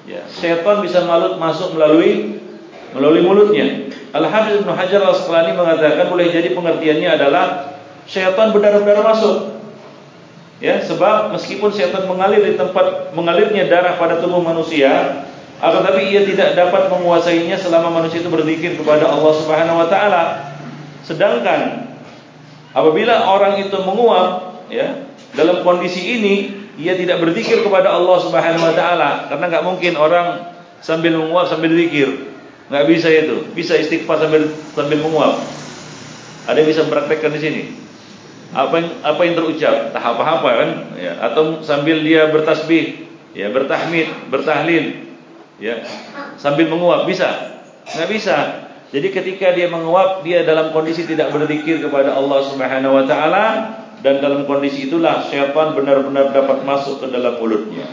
Ya, 0.07 0.23
syaitan 0.31 0.87
bisa 0.87 1.03
malut 1.03 1.35
masuk 1.43 1.75
melalui 1.75 2.39
melalui 2.95 3.27
mulutnya. 3.27 3.91
Al-Hafiz 4.15 4.63
Ibnu 4.63 4.71
Hajar 4.71 5.03
Al-Asqalani 5.03 5.59
mengatakan 5.59 6.07
boleh 6.07 6.31
jadi 6.31 6.55
pengertiannya 6.55 7.11
adalah 7.11 7.75
syaitan 8.07 8.55
benar-benar 8.55 9.03
masuk. 9.03 9.59
Ya, 10.63 10.81
sebab 10.81 11.37
meskipun 11.37 11.75
syaitan 11.75 12.07
mengalir 12.09 12.41
di 12.41 12.55
tempat 12.55 13.13
mengalirnya 13.13 13.69
darah 13.69 13.99
pada 14.01 14.23
tubuh 14.23 14.41
manusia, 14.41 15.27
akan 15.61 15.85
tapi 15.85 16.09
ia 16.15 16.25
tidak 16.25 16.57
dapat 16.57 16.89
menguasainya 16.89 17.61
selama 17.61 18.01
manusia 18.01 18.25
itu 18.25 18.33
berzikir 18.33 18.79
kepada 18.81 19.11
Allah 19.11 19.33
Subhanahu 19.37 19.85
wa 19.85 19.89
taala. 19.91 20.55
Sedangkan 21.05 21.93
apabila 22.73 23.27
orang 23.29 23.61
itu 23.61 23.77
menguap, 23.85 24.65
ya, 24.73 25.05
dalam 25.37 25.61
kondisi 25.61 26.01
ini 26.17 26.56
ia 26.77 26.93
tidak 26.97 27.25
berzikir 27.25 27.65
kepada 27.65 27.93
Allah 27.93 28.17
Subhanahu 28.21 28.65
wa 28.65 28.75
taala 28.77 29.11
karena 29.33 29.45
enggak 29.49 29.65
mungkin 29.65 29.93
orang 29.97 30.57
sambil 30.85 31.17
menguap 31.17 31.49
sambil 31.49 31.73
zikir. 31.73 32.33
Enggak 32.69 32.85
bisa 32.89 33.09
itu. 33.09 33.49
Bisa 33.57 33.77
istighfar 33.81 34.21
sambil 34.21 34.49
sambil 34.77 34.99
menguap. 35.01 35.41
Ada 36.47 36.63
yang 36.63 36.69
bisa 36.69 36.81
mempraktekkan 36.87 37.33
di 37.35 37.41
sini? 37.41 37.63
apa 38.55 38.75
yang 38.79 38.89
apa 39.03 39.21
yang 39.27 39.35
terucap 39.35 39.75
tak 39.91 40.01
apa-apa 40.01 40.51
kan 40.55 40.71
ya 40.95 41.13
atau 41.19 41.61
sambil 41.67 41.99
dia 42.01 42.31
bertasbih 42.31 43.11
ya 43.35 43.51
bertahmid 43.51 44.31
bertahlil 44.31 45.03
ya 45.59 45.83
sambil 46.39 46.71
menguap 46.71 47.05
bisa 47.05 47.59
enggak 47.91 48.09
bisa 48.13 48.37
jadi 48.95 49.09
ketika 49.11 49.51
dia 49.51 49.67
menguap 49.67 50.23
dia 50.23 50.47
dalam 50.47 50.71
kondisi 50.71 51.03
tidak 51.05 51.35
berzikir 51.35 51.83
kepada 51.83 52.15
Allah 52.15 52.41
Subhanahu 52.47 52.95
wa 52.95 53.05
taala 53.05 53.45
dan 54.05 54.21
dalam 54.21 54.45
kondisi 54.45 54.89
itulah 54.91 55.25
syaitan 55.29 55.73
benar-benar 55.73 56.33
dapat 56.33 56.65
masuk 56.65 57.05
ke 57.05 57.07
dalam 57.13 57.41
mulutnya 57.41 57.89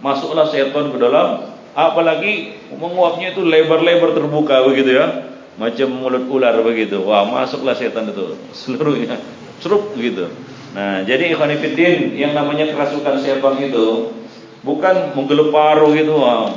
masuklah 0.00 0.48
syaitan 0.48 0.92
ke 0.92 0.98
dalam 1.00 1.52
apalagi 1.76 2.56
menguapnya 2.76 3.32
itu 3.36 3.44
lebar-lebar 3.44 4.12
terbuka 4.16 4.64
begitu 4.68 4.96
ya 5.00 5.32
macam 5.56 5.88
mulut 5.88 6.28
ular 6.28 6.56
begitu 6.60 7.00
wah 7.00 7.24
masuklah 7.24 7.72
syaitan 7.72 8.08
itu 8.08 8.36
seluruhnya 8.52 9.16
Cerup 9.60 9.96
gitu. 9.96 10.28
Nah, 10.76 11.00
jadi 11.08 11.32
ikhwanifiddin 11.32 12.12
yang 12.12 12.36
namanya 12.36 12.68
kerasukan 12.68 13.16
setan 13.24 13.56
itu 13.56 14.12
bukan 14.60 15.16
menggelap 15.16 15.48
paru 15.48 15.96
gitu, 15.96 16.20
wah, 16.20 16.52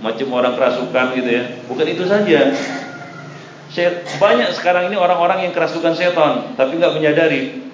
macam 0.00 0.28
orang 0.32 0.56
kerasukan 0.56 1.06
gitu 1.20 1.28
ya. 1.28 1.44
Bukan 1.68 1.84
itu 1.84 2.04
saja. 2.08 2.56
Banyak 4.16 4.48
sekarang 4.56 4.88
ini 4.88 4.96
orang-orang 4.96 5.46
yang 5.46 5.52
kerasukan 5.52 5.92
setan, 5.92 6.56
tapi 6.56 6.80
nggak 6.80 6.96
menyadari. 6.96 7.69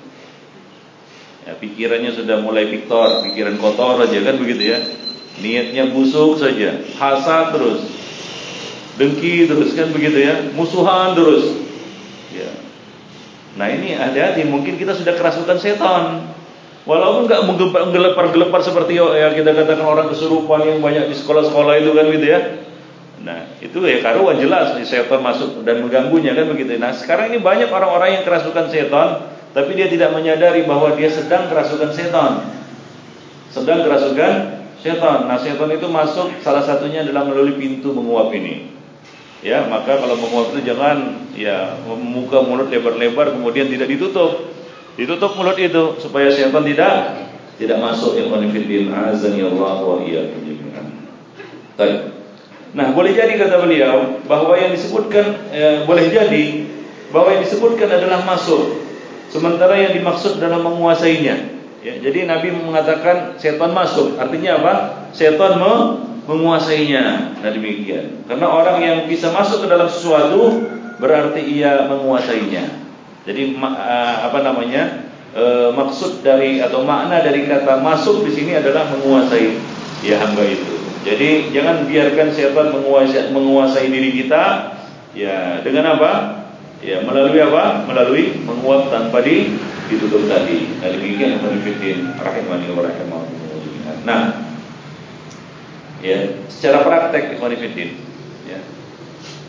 Ya, 1.47 1.55
pikirannya 1.55 2.11
sudah 2.11 2.43
mulai 2.43 2.67
piktor, 2.67 3.23
pikiran 3.23 3.55
kotor 3.63 4.03
aja 4.03 4.19
kan 4.19 4.35
begitu 4.35 4.75
ya. 4.75 4.83
Niatnya 5.39 5.95
busuk 5.95 6.43
saja, 6.43 6.83
hasad 6.99 7.55
terus, 7.55 7.87
dengki 8.99 9.47
terus 9.47 9.71
kan 9.79 9.95
begitu 9.95 10.27
ya, 10.27 10.51
musuhan 10.59 11.15
terus. 11.15 11.55
Ya, 12.35 12.51
Nah 13.55 13.71
ini 13.71 13.95
hati-hati 13.95 14.43
mungkin 14.43 14.75
kita 14.75 14.99
sudah 14.99 15.15
kerasukan 15.15 15.57
setan. 15.63 16.35
Walaupun 16.83 17.31
enggak 17.31 17.43
menggelepar-gelepar 17.47 18.63
seperti 18.63 18.99
yang 18.99 19.35
kita 19.35 19.55
katakan 19.55 19.87
orang 19.87 20.07
kesurupan 20.11 20.67
yang 20.67 20.79
banyak 20.83 21.11
di 21.11 21.15
sekolah-sekolah 21.19 21.83
itu 21.83 21.91
kan 21.95 22.07
gitu 22.11 22.27
ya. 22.27 22.41
Nah, 23.27 23.39
itu 23.59 23.75
ya 23.83 24.03
karuan 24.03 24.39
jelas 24.39 24.79
setan 24.87 25.23
masuk 25.23 25.63
dan 25.63 25.83
mengganggunya 25.83 26.35
kan 26.35 26.47
begitu. 26.47 26.79
Nah, 26.79 26.95
sekarang 26.95 27.35
ini 27.35 27.39
banyak 27.39 27.71
orang-orang 27.71 28.19
yang 28.19 28.23
kerasukan 28.27 28.71
setan 28.71 29.36
tapi 29.57 29.73
dia 29.73 29.89
tidak 29.89 30.13
menyadari 30.13 30.69
bahwa 30.69 30.93
dia 30.93 31.09
sedang 31.09 31.49
kerasukan 31.49 31.89
setan. 31.97 32.45
Sedang 33.49 33.89
kerasukan 33.89 34.33
setan. 34.85 35.33
Nah, 35.33 35.41
setan 35.41 35.73
itu 35.73 35.89
masuk 35.89 36.29
salah 36.45 36.61
satunya 36.61 37.01
adalah 37.01 37.25
melalui 37.25 37.57
pintu 37.57 37.97
menguap 37.97 38.37
ini. 38.37 38.69
Ya, 39.41 39.65
maka 39.65 39.97
kalau 39.97 40.21
menguap 40.21 40.53
itu 40.53 40.61
jangan 40.61 41.25
ya 41.33 41.73
membuka 41.89 42.45
mulut 42.45 42.69
lebar-lebar 42.69 43.33
kemudian 43.33 43.73
tidak 43.73 43.89
ditutup. 43.89 44.53
Ditutup 45.01 45.33
mulut 45.41 45.57
itu 45.57 46.05
supaya 46.05 46.29
syaitan 46.29 46.61
tidak 46.61 47.17
tidak 47.57 47.81
masuk 47.81 48.13
yang 48.21 48.29
konfidin 48.29 48.93
azan 48.93 49.41
ya 49.41 49.49
Allah 49.49 49.81
wa 49.81 50.05
iyyakum 50.05 50.45
jami'an. 50.45 50.87
Baik. 51.81 52.13
Nah, 52.77 52.93
boleh 52.93 53.17
jadi 53.17 53.41
kata 53.41 53.57
beliau 53.65 54.21
bahwa 54.29 54.53
yang 54.61 54.77
disebutkan 54.77 55.49
eh, 55.49 55.89
boleh 55.89 56.13
jadi 56.13 56.45
bahwa 57.09 57.33
yang 57.33 57.41
disebutkan 57.41 57.89
adalah 57.89 58.21
masuk 58.29 58.86
sementara 59.37 59.77
yang 59.77 59.93
dimaksud 59.93 60.41
dalam 60.41 60.65
menguasainya. 60.65 61.57
Ya, 61.85 61.95
jadi 62.03 62.27
Nabi 62.27 62.51
mengatakan 62.51 63.39
setan 63.39 63.71
masuk, 63.71 64.19
artinya 64.19 64.59
apa? 64.59 64.75
Setan 65.15 65.61
menguasainya. 66.27 67.39
Nah 67.39 67.51
demikian. 67.55 68.27
Karena 68.27 68.51
orang 68.51 68.83
yang 68.83 68.99
bisa 69.07 69.31
masuk 69.31 69.65
ke 69.65 69.67
dalam 69.71 69.87
sesuatu 69.87 70.67
berarti 70.99 71.47
ia 71.47 71.87
menguasainya. 71.87 72.65
Jadi 73.23 73.55
apa 74.27 74.39
namanya? 74.43 75.07
E, 75.37 75.71
maksud 75.71 76.25
dari 76.25 76.59
atau 76.65 76.83
makna 76.83 77.21
dari 77.21 77.45
kata 77.45 77.85
masuk 77.85 78.25
di 78.25 78.33
sini 78.33 78.53
adalah 78.57 78.91
menguasai 78.91 79.55
ya 80.03 80.19
hamba 80.19 80.43
itu. 80.43 80.75
Jadi 81.07 81.55
jangan 81.55 81.87
biarkan 81.87 82.29
setan 82.35 82.75
menguasai 82.75 83.31
menguasai 83.31 83.87
diri 83.87 84.11
kita 84.27 84.75
ya 85.15 85.63
dengan 85.63 85.95
apa? 85.99 86.13
Ya 86.85 87.01
melalui 87.05 87.41
apa? 87.41 87.89
Melalui 87.89 88.37
menguap 88.45 88.93
tanpa 88.93 89.25
di 89.25 89.57
ditutup 89.89 90.29
tadi. 90.29 90.77
Nah 90.83 90.93
demikian 90.93 91.41
yang 91.41 92.01
rahimani 92.21 92.67
wa 92.75 92.83
rahimakumullah. 92.85 93.97
Nah, 94.07 94.47
ya 96.05 96.39
secara 96.47 96.87
praktek 96.87 97.37
ikhwanifidin 97.37 97.99
ya 98.47 98.61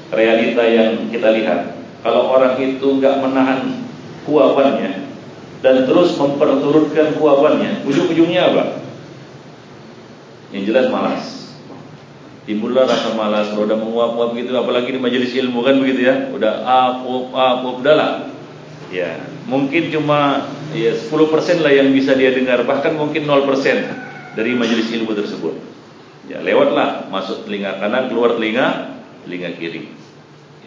realita 0.09 0.63
yang 0.65 1.11
kita 1.13 1.29
lihat 1.37 1.77
kalau 2.01 2.33
orang 2.33 2.57
itu 2.57 2.87
enggak 2.97 3.19
menahan 3.21 3.85
kuapannya 4.25 5.05
dan 5.61 5.85
terus 5.85 6.17
memperturutkan 6.17 7.17
kuapannya 7.21 7.83
ujung-ujungnya 7.85 8.41
apa 8.53 8.63
yang 10.55 10.63
jelas 10.65 10.87
malas 10.89 11.36
timbullah 12.47 12.87
rasa 12.87 13.11
malas 13.13 13.51
kalau 13.51 13.67
udah 13.67 13.77
menguap-nguap 13.77 14.31
gitu 14.39 14.55
apalagi 14.55 14.95
di 14.95 14.99
majelis 15.03 15.35
ilmu 15.35 15.59
kan 15.61 15.75
begitu 15.77 16.07
ya 16.07 16.31
udah 16.31 16.53
apa 16.63 17.11
apa 17.35 17.67
udahlah 17.75 18.11
ya 18.87 19.19
mungkin 19.51 19.91
cuma 19.91 20.47
ya 20.71 20.95
10% 20.95 21.11
lah 21.59 21.71
yang 21.75 21.91
bisa 21.91 22.15
dia 22.15 22.31
dengar 22.31 22.63
bahkan 22.63 22.95
mungkin 22.95 23.27
0% 23.27 23.43
dari 24.39 24.51
majelis 24.55 24.87
ilmu 24.95 25.11
tersebut 25.11 25.77
Ya 26.27 26.43
lewatlah 26.43 27.07
masuk 27.07 27.47
telinga 27.47 27.79
kanan 27.79 28.11
keluar 28.11 28.35
telinga 28.35 28.99
telinga 29.23 29.55
kiri. 29.55 29.87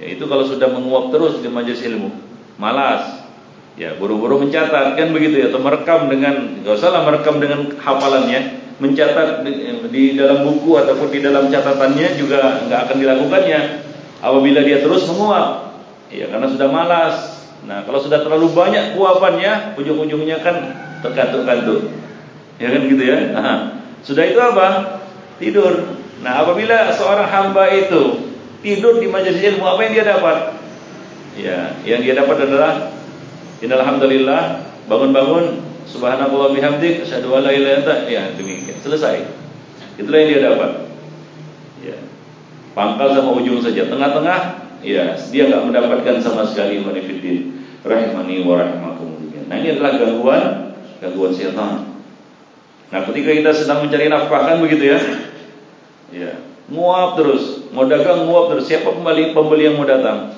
Ya 0.01 0.09
itu 0.09 0.25
kalau 0.25 0.49
sudah 0.49 0.73
menguap 0.73 1.12
terus 1.12 1.45
di 1.45 1.53
majelis 1.53 1.85
ilmu, 1.85 2.09
malas. 2.57 3.29
Ya 3.77 3.93
buru-buru 3.97 4.40
mencatat 4.40 4.97
kan 4.97 5.09
begitu 5.12 5.45
ya 5.45 5.53
atau 5.53 5.61
merekam 5.61 6.09
dengan 6.09 6.64
enggak 6.64 6.81
usahlah 6.81 7.05
merekam 7.05 7.37
dengan 7.45 7.77
hafalannya, 7.77 8.69
mencatat 8.81 9.45
di, 9.93 10.16
dalam 10.16 10.49
buku 10.49 10.73
ataupun 10.81 11.12
di 11.12 11.21
dalam 11.21 11.53
catatannya 11.53 12.16
juga 12.16 12.64
enggak 12.64 12.88
akan 12.88 12.97
dilakukannya 12.97 13.61
apabila 14.25 14.61
dia 14.64 14.81
terus 14.81 15.05
menguap. 15.07 15.77
Ya 16.11 16.27
karena 16.27 16.49
sudah 16.49 16.69
malas. 16.73 17.16
Nah, 17.61 17.85
kalau 17.85 18.01
sudah 18.01 18.25
terlalu 18.25 18.51
banyak 18.57 18.97
kuapannya, 18.97 19.77
ujung-ujungnya 19.77 20.40
kan 20.40 20.75
terkantuk-kantuk. 21.05 21.93
Ya 22.57 22.73
kan 22.73 22.81
gitu 22.88 23.05
ya. 23.05 23.37
Nah, 23.37 23.85
sudah 24.01 24.25
itu 24.25 24.40
apa? 24.40 24.99
tidur. 25.40 25.97
Nah, 26.21 26.45
apabila 26.45 26.93
seorang 26.93 27.27
hamba 27.33 27.64
itu 27.73 28.29
tidur 28.61 29.01
di 29.01 29.09
majelis 29.09 29.40
ilmu, 29.40 29.64
apa 29.64 29.81
yang 29.88 29.93
dia 29.97 30.05
dapat? 30.05 30.37
Ya, 31.40 31.59
yang 31.88 32.05
dia 32.05 32.12
dapat 32.12 32.45
adalah 32.45 32.93
innalhamdulillah 33.64 34.69
bangun-bangun 34.85 35.64
subhanallah 35.90 36.55
bihamdik 36.55 37.03
asyhadu 37.03 37.35
an 37.35 37.42
la 37.44 37.53
ilaha 37.53 37.83
illa 37.83 37.94
ya 38.07 38.22
demikian. 38.38 38.79
Selesai. 38.81 39.26
Itulah 39.98 40.18
yang 40.22 40.29
dia 40.31 40.40
dapat. 40.46 40.70
Ya. 41.83 41.96
Pangkal 42.72 43.12
sama 43.12 43.37
ujung 43.37 43.59
saja. 43.59 43.90
Tengah-tengah 43.90 44.40
ya 44.81 45.12
dia 45.29 45.42
enggak 45.50 45.66
mendapatkan 45.68 46.16
sama 46.24 46.46
sekali 46.48 46.81
manifidin 46.81 47.61
rahimani 47.85 48.46
wa 48.46 48.55
rahimakumullah. 48.62 49.44
Nah 49.50 49.57
ini 49.61 49.76
adalah 49.76 49.98
gangguan 50.00 50.42
gangguan 51.00 51.33
setan 51.33 51.88
nah 52.90 53.07
ketika 53.07 53.31
kita 53.31 53.50
sedang 53.55 53.87
mencari 53.87 54.11
nafkah 54.11 54.50
kan 54.50 54.59
begitu 54.59 54.90
ya? 54.90 54.98
Ya. 56.11 56.33
Nguap 56.66 57.14
terus. 57.14 57.70
Mau 57.70 57.87
dagang 57.87 58.26
nguap 58.26 58.50
terus. 58.50 58.66
Siapa 58.66 58.90
pembeli 58.90 59.31
pembeli 59.31 59.70
yang 59.70 59.79
mau 59.79 59.87
datang? 59.87 60.35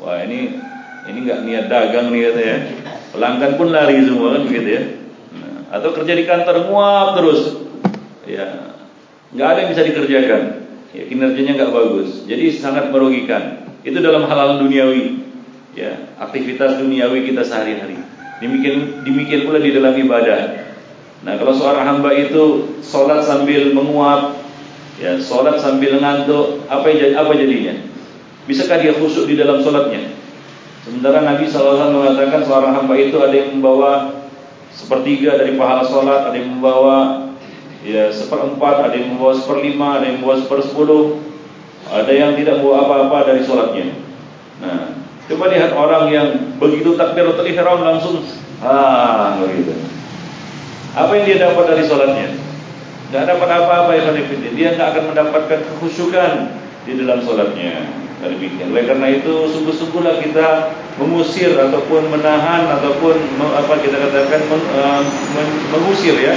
Wah 0.00 0.24
ini 0.24 0.56
ini 1.04 1.18
enggak 1.20 1.44
niat 1.44 1.66
dagang 1.68 2.08
nih 2.08 2.32
kata 2.32 2.40
ya 2.40 2.56
pelanggan 3.10 3.58
pun 3.58 3.68
lari 3.74 4.02
semua 4.06 4.38
kan 4.38 4.42
begitu 4.46 4.70
ya. 4.70 4.82
Atau 5.70 5.94
kerja 5.94 6.12
di 6.18 6.24
kantor 6.26 6.66
nguap 6.66 7.08
terus. 7.18 7.40
Ya 8.26 8.74
enggak 9.30 9.48
ada 9.54 9.58
yang 9.66 9.70
bisa 9.74 9.82
dikerjakan. 9.86 10.42
Ya 10.90 11.02
kinerjanya 11.06 11.52
enggak 11.58 11.72
bagus. 11.74 12.26
Jadi 12.26 12.54
sangat 12.54 12.90
merugikan. 12.90 13.70
Itu 13.86 14.02
dalam 14.02 14.26
hal-hal 14.26 14.62
duniawi. 14.62 15.22
Ya 15.78 16.10
aktivitas 16.18 16.82
duniawi 16.82 17.30
kita 17.30 17.46
sehari-hari. 17.46 18.02
Demikian 18.42 19.06
demikian 19.06 19.46
pula 19.46 19.62
di 19.62 19.70
dalam 19.70 19.94
ibadah. 19.94 20.70
Nah 21.22 21.36
kalau 21.36 21.52
seorang 21.52 21.84
hamba 21.86 22.10
itu 22.16 22.74
sholat 22.80 23.22
sambil 23.22 23.76
menguap 23.76 24.40
ya 24.96 25.20
sholat 25.20 25.60
sambil 25.60 26.00
ngantuk 26.00 26.66
apa 26.66 26.86
yang 26.90 27.14
apa 27.14 27.30
jadinya? 27.36 27.74
Bisakah 28.48 28.82
dia 28.82 28.96
khusyuk 28.96 29.30
di 29.30 29.38
dalam 29.38 29.62
sholatnya 29.62 30.19
Sementara 30.80 31.20
Nabi 31.20 31.44
SAW 31.44 31.92
mengatakan 31.92 32.40
seorang 32.40 32.72
hamba 32.72 32.94
itu 32.96 33.20
ada 33.20 33.36
yang 33.36 33.60
membawa 33.60 34.24
sepertiga 34.72 35.36
dari 35.36 35.60
pahala 35.60 35.84
sholat, 35.84 36.32
ada 36.32 36.36
yang 36.40 36.56
membawa 36.56 37.28
ya 37.84 38.08
seperempat, 38.08 38.88
ada 38.88 38.94
yang 38.96 39.12
membawa 39.12 39.36
seperlima, 39.36 40.00
ada 40.00 40.08
yang 40.08 40.24
membawa 40.24 40.40
sepersepuluh, 40.40 41.20
ada 41.92 42.08
yang 42.08 42.32
tidak 42.32 42.64
membawa 42.64 42.88
apa-apa 42.88 43.28
dari 43.28 43.44
sholatnya. 43.44 43.92
Nah, 44.64 44.96
coba 45.28 45.44
lihat 45.52 45.76
orang 45.76 46.04
yang 46.08 46.28
begitu 46.56 46.96
takbiratul 46.96 47.44
ihram 47.44 47.84
langsung 47.84 48.24
ah 48.64 49.36
begitu. 49.36 49.76
Apa 50.96 51.12
yang 51.12 51.24
dia 51.28 51.38
dapat 51.44 51.76
dari 51.76 51.84
sholatnya? 51.84 52.40
Tidak 53.12 53.24
dapat 53.28 53.48
apa-apa 53.52 53.90
yang 54.00 54.16
dia 54.56 54.68
tidak 54.72 54.96
akan 54.96 55.12
mendapatkan 55.12 55.60
kekhusyukan 55.60 56.56
di 56.88 56.96
dalam 56.96 57.20
sholatnya 58.20 58.36
demikian. 58.36 58.68
Oleh 58.76 58.84
karena 58.84 59.06
itu 59.08 59.34
sungguh-sungguhlah 59.48 60.20
kita 60.20 60.48
mengusir 61.00 61.56
ataupun 61.56 62.12
menahan 62.12 62.68
ataupun 62.68 63.16
apa 63.40 63.74
kita 63.80 63.96
katakan 63.96 64.40
uh, 64.76 65.02
mengusir 65.72 66.16
ya 66.20 66.36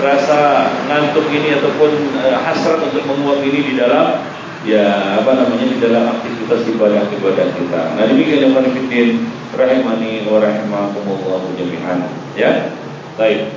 rasa 0.00 0.72
ngantuk 0.88 1.28
ini 1.28 1.60
ataupun 1.60 1.90
uh, 2.16 2.36
hasrat 2.40 2.80
untuk 2.80 3.04
menguap 3.04 3.44
ini 3.44 3.60
di 3.60 3.72
dalam 3.76 4.24
ya 4.64 5.20
apa 5.20 5.32
namanya 5.36 5.66
di 5.68 5.78
dalam 5.78 6.16
aktivitas 6.18 6.64
ibadah-ibadah 6.72 7.46
kita. 7.60 7.82
Nah 7.96 8.04
demikian 8.08 8.48
yang 8.48 8.54
menifidin 8.56 9.28
rahimani 9.52 10.24
wa 10.24 10.40
rahimakumullah 10.40 11.44
jami'an 11.56 12.08
ya. 12.32 12.72
Baik. 13.20 13.52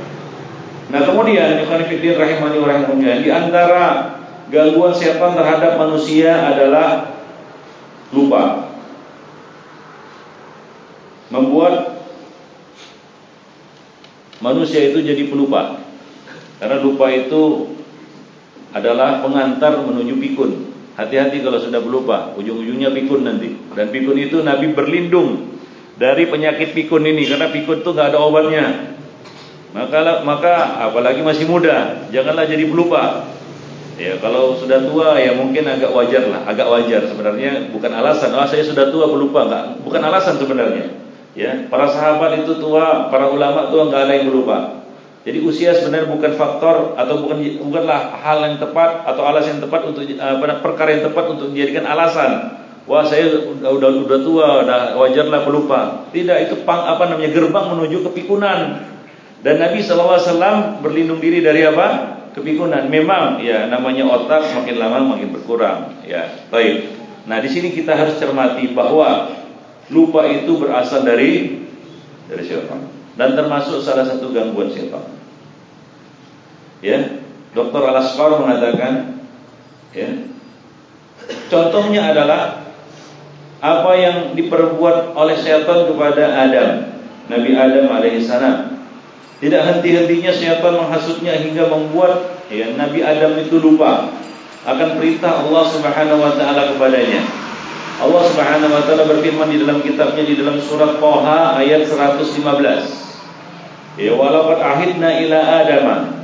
Nah 0.91 1.07
kemudian 1.07 1.63
yang 1.63 1.69
menifidin 1.71 2.19
rahimani 2.19 2.57
wa 2.60 2.67
rahimakumullah 2.67 3.23
di 3.23 3.29
antara 3.31 3.84
gangguan 4.51 4.91
setan 4.91 5.31
terhadap 5.31 5.79
manusia 5.79 6.36
adalah 6.51 7.20
lupa. 8.12 8.71
Membuat 11.32 12.04
manusia 14.43 14.91
itu 14.91 15.00
jadi 15.00 15.32
pelupa. 15.32 15.80
Karena 16.60 16.78
lupa 16.84 17.08
itu 17.10 17.74
adalah 18.76 19.24
pengantar 19.24 19.80
menuju 19.84 20.19
pikun. 20.19 20.52
Hati-hati 21.00 21.39
kalau 21.39 21.58
sudah 21.58 21.80
pelupa 21.80 22.36
ujung-ujungnya 22.36 22.91
pikun 22.91 23.24
nanti. 23.24 23.56
Dan 23.74 23.89
pikun 23.95 24.19
itu 24.19 24.43
Nabi 24.43 24.76
berlindung 24.76 25.56
dari 25.95 26.28
penyakit 26.28 26.76
pikun 26.76 27.08
ini 27.08 27.32
karena 27.32 27.47
pikun 27.47 27.80
itu 27.80 27.89
nggak 27.95 28.10
ada 28.12 28.19
obatnya. 28.19 28.65
Maka 29.71 30.28
maka 30.28 30.84
apalagi 30.84 31.24
masih 31.24 31.47
muda 31.47 32.04
janganlah 32.12 32.43
jadi 32.43 32.67
pelupa 32.67 33.24
Ya 34.02 34.18
kalau 34.18 34.58
sudah 34.58 34.82
tua 34.82 35.14
ya 35.22 35.38
mungkin 35.38 35.62
agak 35.70 35.94
wajar 35.94 36.26
lah, 36.26 36.42
agak 36.50 36.66
wajar 36.66 37.06
sebenarnya 37.06 37.70
bukan 37.70 37.94
alasan. 37.94 38.34
Oh 38.34 38.42
saya 38.50 38.66
sudah 38.66 38.90
tua 38.90 39.06
pelupa 39.06 39.46
enggak, 39.46 39.78
bukan 39.86 40.02
alasan 40.02 40.42
sebenarnya. 40.42 40.90
Ya 41.38 41.70
para 41.70 41.86
sahabat 41.86 42.42
itu 42.42 42.58
tua, 42.58 43.14
para 43.14 43.30
ulama 43.30 43.70
tua 43.70 43.86
enggak 43.86 44.10
ada 44.10 44.14
yang 44.18 44.34
melupa. 44.34 44.82
Jadi 45.22 45.38
usia 45.46 45.78
sebenarnya 45.78 46.10
bukan 46.10 46.34
faktor 46.34 46.98
atau 46.98 47.14
bukan 47.22 47.46
bukanlah 47.62 48.10
hal 48.26 48.42
yang 48.42 48.58
tepat 48.58 49.06
atau 49.06 49.22
alasan 49.22 49.62
yang 49.62 49.70
tepat 49.70 49.82
untuk 49.86 50.02
apa 50.18 50.66
perkara 50.66 50.98
yang 50.98 51.06
tepat 51.06 51.26
untuk 51.38 51.54
dijadikan 51.54 51.86
alasan. 51.86 52.58
Wah 52.90 53.06
saya 53.06 53.30
udah 53.30 53.70
udah, 53.70 53.90
udah 54.02 54.20
tua, 54.26 54.66
udah 54.66 54.98
wajarlah 54.98 55.46
pelupa. 55.46 56.10
Tidak 56.10 56.50
itu 56.50 56.66
pang 56.66 56.90
apa 56.90 57.06
namanya 57.06 57.38
gerbang 57.38 57.70
menuju 57.70 58.02
kepikunan. 58.10 58.82
Dan 59.46 59.62
Nabi 59.62 59.86
SAW 59.86 60.82
berlindung 60.82 61.22
diri 61.22 61.46
dari 61.46 61.70
apa? 61.70 62.11
Kepikunan. 62.34 62.88
Memang 62.88 63.39
ya 63.44 63.67
namanya 63.67 64.08
otak 64.08 64.52
makin 64.56 64.76
lama 64.80 65.15
makin 65.15 65.32
berkurang. 65.32 66.02
Ya, 66.06 66.48
baik. 66.52 66.91
Nah 67.30 67.38
di 67.39 67.50
sini 67.52 67.72
kita 67.76 67.94
harus 67.94 68.17
cermati 68.17 68.72
bahwa 68.74 69.38
lupa 69.91 70.26
itu 70.26 70.58
berasal 70.58 71.04
dari 71.04 71.63
dari 72.32 72.44
syaitan 72.48 72.88
dan 73.20 73.36
termasuk 73.36 73.84
salah 73.84 74.08
satu 74.08 74.32
gangguan 74.32 74.72
syaitan. 74.72 75.04
Ya, 76.82 77.22
Dokter 77.54 77.84
Alaskar 77.86 78.41
mengatakan, 78.41 79.22
ya, 79.94 80.10
contohnya 81.46 82.10
adalah 82.10 82.74
apa 83.62 83.91
yang 83.94 84.17
diperbuat 84.34 85.13
oleh 85.13 85.38
syaitan 85.38 85.86
kepada 85.86 86.24
Adam, 86.41 86.70
Nabi 87.30 87.52
Adam 87.54 87.86
alaihissalam. 87.94 88.70
Tidak 89.41 89.58
henti-hentinya 89.58 90.30
syaitan 90.30 90.77
menghasutnya 90.77 91.34
hingga 91.34 91.65
membuat 91.65 92.45
ya, 92.54 92.77
Nabi 92.77 93.01
Adam 93.01 93.41
itu 93.41 93.58
lupa 93.58 94.13
akan 94.62 95.01
perintah 95.01 95.41
Allah 95.41 95.65
Subhanahu 95.65 96.21
wa 96.21 96.38
taala 96.38 96.69
kepadanya. 96.69 97.25
Allah 97.97 98.21
Subhanahu 98.30 98.69
wa 98.69 98.86
taala 98.86 99.10
berfirman 99.10 99.49
di 99.49 99.65
dalam 99.65 99.82
kitabnya 99.82 100.21
di 100.21 100.38
dalam 100.38 100.62
surat 100.62 101.01
Thaha 101.01 101.58
ayat 101.58 101.89
115. 101.89 103.97
Ya 103.97 104.13
walaqad 104.13 104.62
ahidna 104.62 105.10
ila 105.25 105.39
adama 105.65 106.21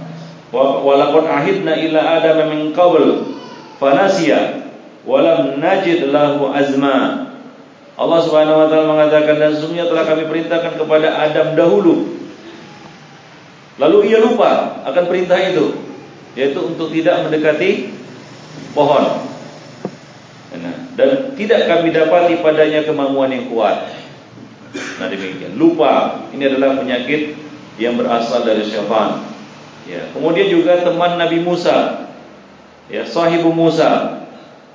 wa 0.53 0.86
walaqad 0.86 1.25
ahidna 1.25 1.73
ila 1.73 2.21
adama 2.21 2.53
min 2.53 2.69
qabl 2.69 3.34
fanasiya 3.82 4.69
wa 5.10 5.25
lam 5.25 5.58
najid 5.58 6.06
lahu 6.13 6.53
azma. 6.53 7.34
Allah 7.97 8.19
Subhanahu 8.21 8.62
wa 8.62 8.69
taala 8.69 8.93
mengatakan 8.93 9.41
dan 9.41 9.58
sesungguhnya 9.58 9.89
telah 9.89 10.06
kami 10.06 10.30
perintahkan 10.30 10.77
kepada 10.77 11.17
Adam 11.17 11.58
dahulu 11.58 12.13
Lalu 13.78 14.10
ia 14.10 14.20
lupa 14.22 14.82
akan 14.86 15.04
perintah 15.06 15.38
itu 15.38 15.78
Yaitu 16.38 16.60
untuk 16.62 16.94
tidak 16.94 17.26
mendekati 17.26 17.94
pohon. 18.78 19.26
Dan 20.98 21.38
tidak 21.38 21.70
kami 21.70 21.94
dapati 21.94 22.42
padanya 22.42 22.82
kemampuan 22.82 23.30
yang 23.30 23.54
kuat. 23.54 23.86
Nah 24.98 25.08
demikian. 25.10 25.54
Lupa. 25.58 26.26
Ini 26.34 26.50
adalah 26.50 26.82
penyakit 26.82 27.38
yang 27.78 27.94
berasal 28.02 28.42
dari 28.42 28.66
syaitan. 28.66 29.22
Ya. 29.86 30.10
Kemudian 30.13 30.50
juga 30.50 30.82
teman 30.82 31.22
Nabi 31.22 31.42
Musa. 31.46 32.10
Ya, 32.88 33.04
Sahibu 33.04 33.52
Musa 33.52 34.24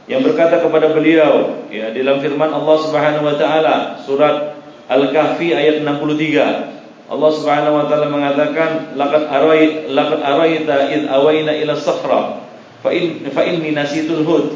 Yang 0.05 0.29
berkata 0.29 0.61
kepada 0.61 0.93
beliau 0.93 1.65
ya, 1.73 1.89
Dalam 1.97 2.21
firman 2.21 2.53
Allah 2.53 2.77
subhanahu 2.85 3.25
wa 3.25 3.37
ta'ala 3.41 4.05
Surat 4.05 4.53
Al-Kahfi 4.85 5.57
ayat 5.57 5.81
63 5.81 6.72
Allah 7.13 7.31
Subhanahu 7.37 7.77
wa 7.77 7.85
taala 7.93 8.09
mengatakan 8.09 8.97
laqad 8.97 9.29
arait 9.29 9.93
laqad 9.93 10.21
araita 10.25 10.89
id 10.97 11.13
awaina 11.13 11.53
ila 11.61 11.77
safra 11.77 12.41
fa 12.81 12.89
in 12.89 13.29
fa 13.29 13.45
inni 13.45 13.77
nasitul 13.77 14.25
hud 14.25 14.47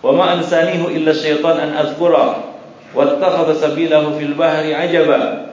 wa 0.00 0.16
ma 0.16 0.24
ansanihu 0.40 0.88
illa 0.88 1.12
syaitan 1.12 1.60
an 1.60 1.70
azkura 1.76 2.56
wattakhadha 2.96 3.52
sabilahu 3.52 4.16
fil 4.16 4.32
bahri 4.32 4.72
ajaba. 4.72 5.52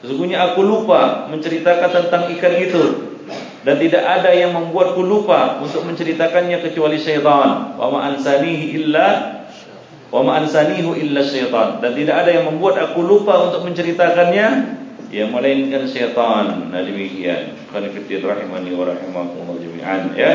Sesungguhnya 0.00 0.48
aku 0.48 0.64
lupa 0.64 1.28
menceritakan 1.28 1.92
tentang 1.92 2.32
ikan 2.40 2.54
itu 2.56 2.84
dan 3.68 3.76
tidak 3.76 4.00
ada 4.00 4.32
yang 4.32 4.56
membuatku 4.56 5.04
lupa 5.04 5.60
untuk 5.60 5.84
menceritakannya 5.84 6.56
kecuali 6.64 6.96
syaitan. 6.96 7.76
Wa 7.76 7.86
ma 7.92 8.08
ansanihi 8.08 8.80
illa 8.80 9.39
wa 10.10 10.26
ansanihu 10.36 10.98
illa 10.98 11.22
syaitan. 11.22 11.78
Dan 11.78 11.94
tidak 11.94 12.26
ada 12.26 12.30
yang 12.34 12.50
membuat 12.50 12.78
aku 12.82 13.02
lupa 13.02 13.50
untuk 13.50 13.66
menceritakannya 13.66 14.78
yang 15.10 15.30
melainkan 15.30 15.86
syaitan. 15.86 16.70
Nah 16.70 16.80
demikian. 16.82 17.56
Qanifitir 17.70 18.22
rahimani 18.26 18.74
wa 18.74 18.90
rahimakumullah 18.90 19.58
jami'an 19.58 20.14
ya. 20.14 20.32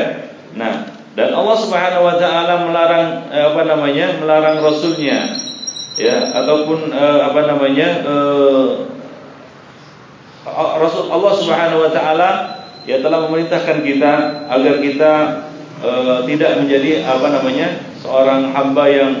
Nah 0.56 0.88
dan 1.16 1.32
Allah 1.32 1.56
Subhanahu 1.56 2.04
wa 2.04 2.16
taala 2.20 2.68
melarang 2.68 3.08
eh, 3.32 3.44
apa 3.48 3.62
namanya 3.64 4.20
melarang 4.20 4.60
rasulnya 4.60 5.32
ya 5.96 6.28
ataupun 6.44 6.92
eh, 6.92 7.20
apa 7.24 7.40
namanya 7.48 7.88
eh, 8.04 8.68
Rasul 10.56 11.10
Allah 11.10 11.32
Subhanahu 11.34 11.80
wa 11.82 11.90
taala 11.90 12.30
ya 12.86 13.02
telah 13.02 13.26
memerintahkan 13.26 13.82
kita 13.82 14.12
agar 14.46 14.74
kita 14.78 15.12
uh, 15.82 16.22
tidak 16.22 16.62
menjadi 16.62 17.02
apa 17.02 17.26
namanya 17.34 17.82
seorang 17.98 18.54
hamba 18.54 18.84
yang 18.86 19.12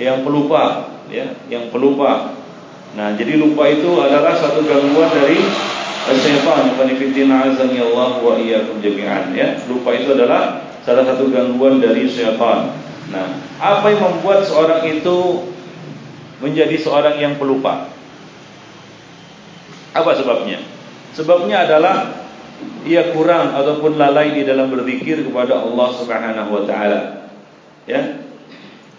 yang 0.00 0.26
pelupa 0.26 0.90
ya 1.10 1.34
yang 1.50 1.70
pelupa 1.70 2.34
nah 2.94 3.14
jadi 3.14 3.38
lupa 3.38 3.66
itu 3.70 3.90
adalah 3.98 4.34
satu 4.38 4.62
gangguan 4.62 5.10
dari 5.10 5.38
syaitan 6.14 6.74
qanifitina 6.78 7.50
azani 7.50 7.80
Allah 7.80 8.20
wa 8.22 8.34
iyyakum 8.38 8.78
jami'an 8.78 9.34
ya 9.34 9.58
lupa 9.66 9.96
itu 9.96 10.14
adalah 10.14 10.62
salah 10.84 11.04
satu 11.06 11.30
gangguan 11.30 11.82
dari 11.82 12.06
syaitan 12.06 12.70
nah 13.10 13.26
apa 13.58 13.86
yang 13.90 14.00
membuat 14.14 14.46
seorang 14.46 14.86
itu 14.86 15.48
menjadi 16.38 16.76
seorang 16.78 17.16
yang 17.18 17.34
pelupa 17.40 17.90
apa 19.94 20.10
sebabnya 20.18 20.58
sebabnya 21.14 21.66
adalah 21.66 22.24
ia 22.84 23.16
kurang 23.16 23.56
ataupun 23.56 23.96
lalai 23.96 24.36
di 24.36 24.42
dalam 24.44 24.68
berzikir 24.68 25.24
kepada 25.24 25.64
Allah 25.64 25.88
Subhanahu 25.96 26.50
wa 26.52 26.62
taala. 26.68 27.00
Ya. 27.88 28.20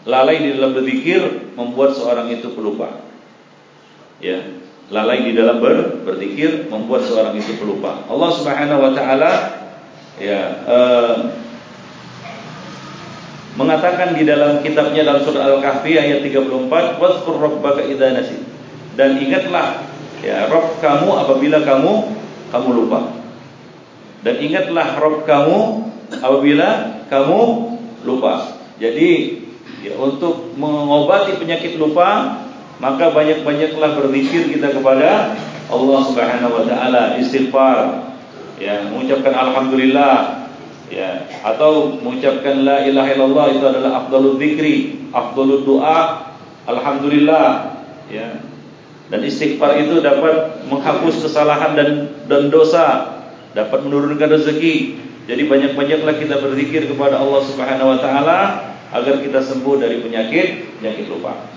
Lalai 0.05 0.37
di 0.37 0.49
dalam 0.53 0.77
berzikir 0.77 1.53
membuat 1.57 1.97
seorang 1.97 2.29
itu 2.29 2.53
pelupa. 2.53 3.01
Ya. 4.21 4.41
Lalai 4.93 5.25
di 5.25 5.33
dalam 5.33 5.57
ber 5.57 6.05
berzikir 6.05 6.69
membuat 6.69 7.09
seorang 7.09 7.33
itu 7.33 7.57
pelupa. 7.57 8.05
Allah 8.05 8.29
Subhanahu 8.37 8.85
wa 8.85 8.91
taala 8.93 9.31
ya 10.21 10.61
uh, 10.69 11.15
mengatakan 13.57 14.13
di 14.13 14.29
dalam 14.29 14.61
kitabnya 14.61 15.01
dalam 15.01 15.25
surah 15.25 15.57
Al-Kahfi 15.57 15.97
ayat 15.97 16.21
34, 16.21 17.01
"Wadhkur 17.01 17.41
rabbaka 17.41 17.81
idza 17.81 18.13
nasit." 18.13 18.45
Dan 18.93 19.17
ingatlah 19.17 19.89
ya 20.21 20.45
Rabb 20.53 20.77
kamu 20.77 21.09
apabila 21.17 21.65
kamu 21.65 21.93
kamu 22.53 22.69
lupa. 22.71 23.25
Dan 24.25 24.41
ingatlah 24.41 24.97
Rob 24.97 25.21
kamu 25.29 25.85
apabila 26.17 26.97
kamu 27.13 27.41
lupa. 28.09 28.57
Jadi 28.81 29.41
ya, 29.85 29.93
untuk 30.01 30.57
mengobati 30.57 31.37
penyakit 31.37 31.77
lupa, 31.77 32.41
maka 32.81 33.13
banyak-banyaklah 33.13 34.01
berzikir 34.01 34.49
kita 34.49 34.73
kepada 34.73 35.37
Allah 35.69 35.99
Subhanahu 36.09 36.53
wa 36.57 36.63
taala, 36.65 37.21
istighfar, 37.21 38.09
ya, 38.57 38.89
mengucapkan 38.89 39.33
alhamdulillah, 39.37 40.49
ya, 40.89 41.29
atau 41.45 42.01
mengucapkan 42.01 42.65
la 42.65 42.81
ilaha 42.81 43.09
illallah 43.13 43.47
itu 43.53 43.65
adalah 43.65 43.91
afdalul 44.05 44.41
zikri, 44.41 45.05
afdalul 45.13 45.61
doa, 45.61 46.33
alhamdulillah, 46.65 47.77
ya. 48.09 48.41
Dan 49.05 49.21
istighfar 49.21 49.77
itu 49.85 50.01
dapat 50.01 50.65
menghapus 50.65 51.21
kesalahan 51.21 51.77
dan 51.77 51.89
dan 52.25 52.49
dosa 52.49 53.13
dapat 53.53 53.85
menurunkan 53.85 54.33
rezeki. 54.33 54.97
Jadi 55.29 55.45
banyak-banyaklah 55.45 56.17
kita 56.17 56.41
berzikir 56.41 56.89
kepada 56.89 57.21
Allah 57.21 57.41
Subhanahu 57.45 57.93
wa 57.93 57.99
taala 58.01 58.39
agar 58.95 59.19
kita 59.19 59.43
sembuh 59.43 59.75
dari 59.75 59.99
penyakit 59.99 60.79
penyakit 60.79 61.05
lupa. 61.11 61.51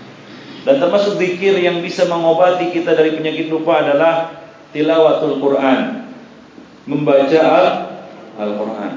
Dan 0.66 0.82
termasuk 0.82 1.16
zikir 1.16 1.54
yang 1.62 1.80
bisa 1.80 2.04
mengobati 2.10 2.74
kita 2.74 2.92
dari 2.92 3.14
penyakit 3.14 3.46
lupa 3.48 3.80
adalah 3.80 4.42
tilawatul 4.74 5.38
Quran. 5.38 6.10
Membaca 6.88 7.42
Al-Quran. 8.36 8.92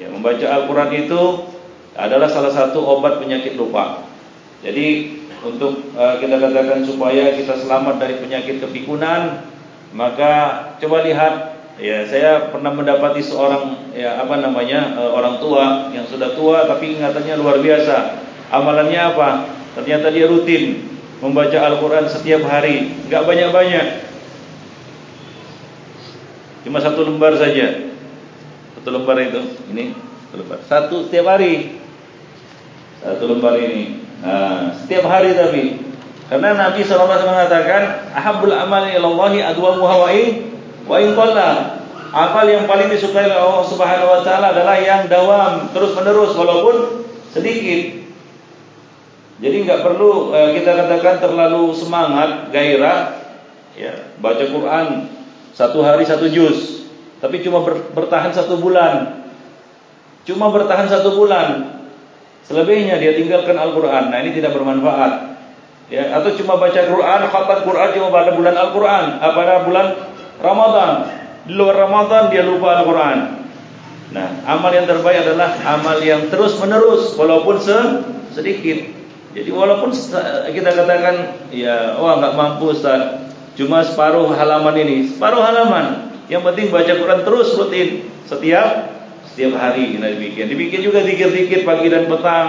Ya, 0.00 0.08
membaca 0.08 0.46
Al-Quran 0.48 0.90
itu 0.96 1.20
adalah 1.98 2.30
salah 2.30 2.52
satu 2.54 2.80
obat 2.86 3.18
penyakit 3.18 3.58
lupa. 3.58 4.06
Jadi 4.64 5.18
untuk 5.40 5.92
uh, 5.96 6.20
kita 6.20 6.36
katakan 6.36 6.84
supaya 6.84 7.32
kita 7.32 7.56
selamat 7.58 7.96
dari 8.00 8.20
penyakit 8.20 8.60
kepikunan, 8.60 9.44
maka 9.96 10.32
coba 10.78 11.04
lihat 11.04 11.59
Ya, 11.80 12.04
saya 12.04 12.52
pernah 12.52 12.76
mendapati 12.76 13.24
seorang 13.24 13.88
ya 13.96 14.20
apa 14.20 14.36
namanya 14.36 15.00
uh, 15.00 15.16
orang 15.16 15.40
tua 15.40 15.88
yang 15.96 16.04
sudah 16.04 16.36
tua 16.36 16.68
tapi 16.68 17.00
ingatannya 17.00 17.40
luar 17.40 17.56
biasa. 17.64 18.20
Amalannya 18.52 19.00
apa? 19.00 19.48
Ternyata 19.80 20.12
dia 20.12 20.28
rutin 20.28 20.84
membaca 21.24 21.56
Al-Qur'an 21.56 22.04
setiap 22.04 22.44
hari, 22.44 23.00
enggak 23.08 23.24
banyak-banyak. 23.24 23.86
Cuma 26.68 26.84
satu 26.84 27.00
lembar 27.08 27.40
saja. 27.40 27.96
Satu 28.76 28.88
lembar 28.92 29.16
itu, 29.16 29.40
ini 29.72 29.96
satu 30.28 30.36
lembar. 30.36 30.58
Satu 30.68 30.96
setiap 31.08 31.32
hari. 31.32 31.80
Satu 33.00 33.24
lembar 33.24 33.56
ini. 33.56 34.04
Nah, 34.20 34.76
setiap 34.76 35.08
hari 35.08 35.32
tapi 35.32 35.80
karena 36.28 36.52
Nabi 36.52 36.84
SAW 36.84 37.08
mengatakan 37.08 38.12
ahabul 38.12 38.52
amali 38.52 38.92
ilallahi 38.92 39.40
adwamu 39.40 39.88
hawa'i 39.88 40.49
Wa 40.90 40.98
in 40.98 41.14
amal 42.10 42.46
yang 42.50 42.66
paling 42.66 42.90
disukai 42.90 43.30
oleh 43.30 43.38
Allah 43.38 43.62
Subhanahu 43.62 44.10
wa 44.10 44.20
taala 44.26 44.50
adalah 44.50 44.74
yang 44.82 45.06
dawam 45.06 45.70
terus-menerus 45.70 46.34
walaupun 46.34 47.06
sedikit. 47.30 48.02
Jadi 49.38 49.56
enggak 49.62 49.86
perlu 49.86 50.34
uh, 50.34 50.50
kita 50.52 50.74
katakan 50.74 51.22
terlalu 51.22 51.70
semangat, 51.72 52.50
gairah 52.50 53.22
ya, 53.78 54.12
baca 54.18 54.42
Quran 54.42 54.86
satu 55.54 55.80
hari 55.86 56.02
satu 56.02 56.26
juz, 56.28 56.90
tapi 57.22 57.40
cuma 57.46 57.62
ber, 57.62 57.94
bertahan 57.94 58.34
satu 58.34 58.58
bulan. 58.58 59.22
Cuma 60.26 60.50
bertahan 60.50 60.90
satu 60.90 61.16
bulan. 61.16 61.80
Selebihnya 62.44 62.98
dia 62.98 63.14
tinggalkan 63.14 63.54
Al-Qur'an. 63.54 64.10
Nah, 64.10 64.18
ini 64.20 64.34
tidak 64.36 64.58
bermanfaat. 64.58 65.38
Ya, 65.86 66.18
atau 66.18 66.34
cuma 66.34 66.58
baca 66.58 66.76
Quran, 66.76 67.20
khatam 67.30 67.60
Quran 67.62 67.88
cuma 67.94 68.08
pada 68.10 68.30
bulan 68.34 68.54
Al-Qur'an, 68.58 69.04
pada 69.22 69.64
bulan 69.64 69.86
Ramadan. 70.40 70.92
Di 71.44 71.52
luar 71.56 71.88
Ramadan 71.88 72.32
dia 72.32 72.44
lupa 72.44 72.80
Al-Quran. 72.80 73.18
Nah, 74.10 74.28
amal 74.42 74.74
yang 74.74 74.90
terbaik 74.90 75.22
adalah 75.22 75.54
amal 75.62 76.02
yang 76.02 76.26
terus 76.32 76.58
menerus 76.58 77.14
walaupun 77.14 77.62
sedikit. 78.34 78.78
Jadi 79.30 79.50
walaupun 79.54 79.94
kita 80.50 80.70
katakan 80.74 81.46
ya, 81.54 81.94
wah 82.02 82.18
enggak 82.18 82.34
mampu 82.34 82.74
Ustaz. 82.74 83.30
Cuma 83.54 83.86
separuh 83.86 84.34
halaman 84.34 84.74
ini, 84.82 84.96
separuh 85.14 85.38
halaman. 85.44 86.10
Yang 86.26 86.42
penting 86.50 86.66
baca 86.74 86.92
Quran 86.94 87.20
terus 87.22 87.54
rutin 87.54 88.10
setiap 88.26 88.90
setiap 89.30 89.54
hari 89.58 89.94
kita 89.94 90.06
dibikin. 90.18 90.44
Dibikin 90.50 90.80
juga 90.82 91.06
dikit-dikit 91.06 91.62
pagi 91.62 91.86
dan 91.86 92.10
petang. 92.10 92.48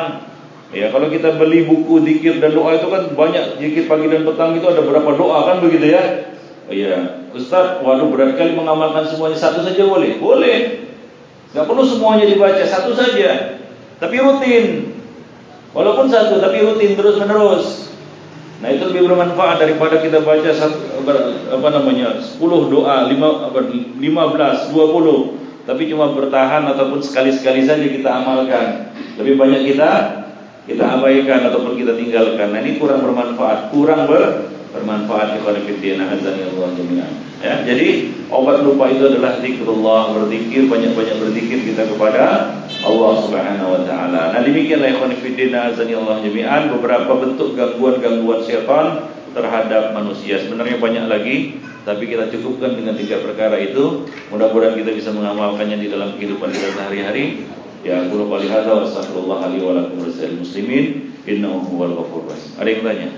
Ya, 0.72 0.88
kalau 0.88 1.12
kita 1.12 1.36
beli 1.36 1.68
buku 1.68 2.00
zikir 2.08 2.40
dan 2.40 2.56
doa 2.56 2.80
itu 2.80 2.88
kan 2.88 3.12
banyak 3.12 3.60
zikir 3.60 3.92
pagi 3.92 4.08
dan 4.08 4.24
petang 4.24 4.56
itu 4.56 4.66
ada 4.66 4.82
berapa 4.82 5.10
doa 5.20 5.40
kan 5.52 5.60
begitu 5.60 5.94
ya? 5.94 6.31
Iya, 6.72 7.28
Ustaz, 7.36 7.84
waduh 7.84 8.08
berat 8.08 8.40
kali 8.40 8.56
mengamalkan 8.56 9.04
semuanya 9.04 9.36
satu 9.36 9.60
saja 9.60 9.84
boleh? 9.84 10.18
Boleh. 10.24 10.88
Enggak 11.52 11.68
perlu 11.68 11.84
semuanya 11.84 12.24
dibaca, 12.24 12.64
satu 12.64 12.96
saja. 12.96 13.60
Tapi 14.00 14.16
rutin. 14.24 14.96
Walaupun 15.76 16.08
satu, 16.08 16.40
tapi 16.40 16.64
rutin 16.64 16.96
terus-menerus. 16.96 17.92
Nah, 18.64 18.72
itu 18.72 18.88
lebih 18.88 19.12
bermanfaat 19.12 19.60
daripada 19.60 20.00
kita 20.00 20.24
baca 20.24 20.52
satu, 20.54 21.04
apa 21.52 21.68
namanya? 21.76 22.24
10 22.24 22.40
doa, 22.72 23.10
5 23.10 23.52
15, 23.52 24.72
20, 24.72 25.68
tapi 25.68 25.84
cuma 25.92 26.16
bertahan 26.16 26.64
ataupun 26.72 27.04
sekali-sekali 27.04 27.68
saja 27.68 27.84
kita 27.84 28.10
amalkan. 28.24 28.96
Lebih 29.20 29.36
banyak 29.36 29.62
kita 29.76 29.90
kita 30.70 30.84
abaikan 30.88 31.52
ataupun 31.52 31.74
kita 31.76 31.98
tinggalkan. 31.98 32.54
Nah, 32.54 32.62
ini 32.64 32.80
kurang 32.80 33.02
bermanfaat, 33.04 33.74
kurang 33.74 34.08
ber 34.08 34.48
bermanfaat 34.72 35.40
kepada 35.40 35.60
fitina 35.68 36.12
azan 36.16 36.40
ya 36.40 36.48
Allah 36.56 36.70
jami'an. 36.76 37.14
Ya, 37.42 37.54
jadi 37.66 38.14
obat 38.30 38.64
lupa 38.64 38.88
itu 38.88 39.04
adalah 39.04 39.42
zikrullah, 39.42 40.14
berzikir 40.16 40.70
banyak-banyak 40.70 41.16
berzikir 41.20 41.60
kita 41.74 41.90
kepada 41.90 42.54
Allah 42.86 43.12
Subhanahu 43.26 43.70
wa 43.76 43.82
taala. 43.84 44.32
Nah, 44.32 44.42
demikianlah 44.42 44.96
ikhwan 44.96 45.14
fitina 45.20 45.74
azan 45.74 45.92
ya 45.92 46.00
Allah 46.00 46.24
jami'an 46.24 46.72
beberapa 46.72 47.12
bentuk 47.20 47.58
gangguan-gangguan 47.58 48.46
syaitan 48.48 49.12
terhadap 49.36 49.92
manusia. 49.96 50.40
Sebenarnya 50.40 50.78
banyak 50.80 51.06
lagi, 51.08 51.60
tapi 51.84 52.08
kita 52.08 52.30
cukupkan 52.32 52.78
dengan 52.78 52.96
tiga 52.96 53.20
perkara 53.20 53.58
itu. 53.60 54.08
Mudah-mudahan 54.32 54.78
kita 54.78 54.92
bisa 54.94 55.10
mengamalkannya 55.12 55.82
di 55.82 55.88
dalam 55.92 56.16
kehidupan 56.16 56.52
kita 56.54 56.78
sehari-hari. 56.78 57.48
Ya, 57.82 58.06
aku 58.06 58.14
lupa 58.22 58.38
lihat 58.38 58.70
wa 58.70 58.86
astagfirullah 58.86 59.42
li 59.50 59.60
wa 59.66 59.74
lakum 59.74 60.06
muslimin 60.38 61.18
innahu 61.26 61.66
huwal 61.74 61.98
ghafurur 61.98 62.30
rahim. 62.30 62.50
Ada 62.62 62.70
yang 62.70 62.84
tanya? 62.86 63.10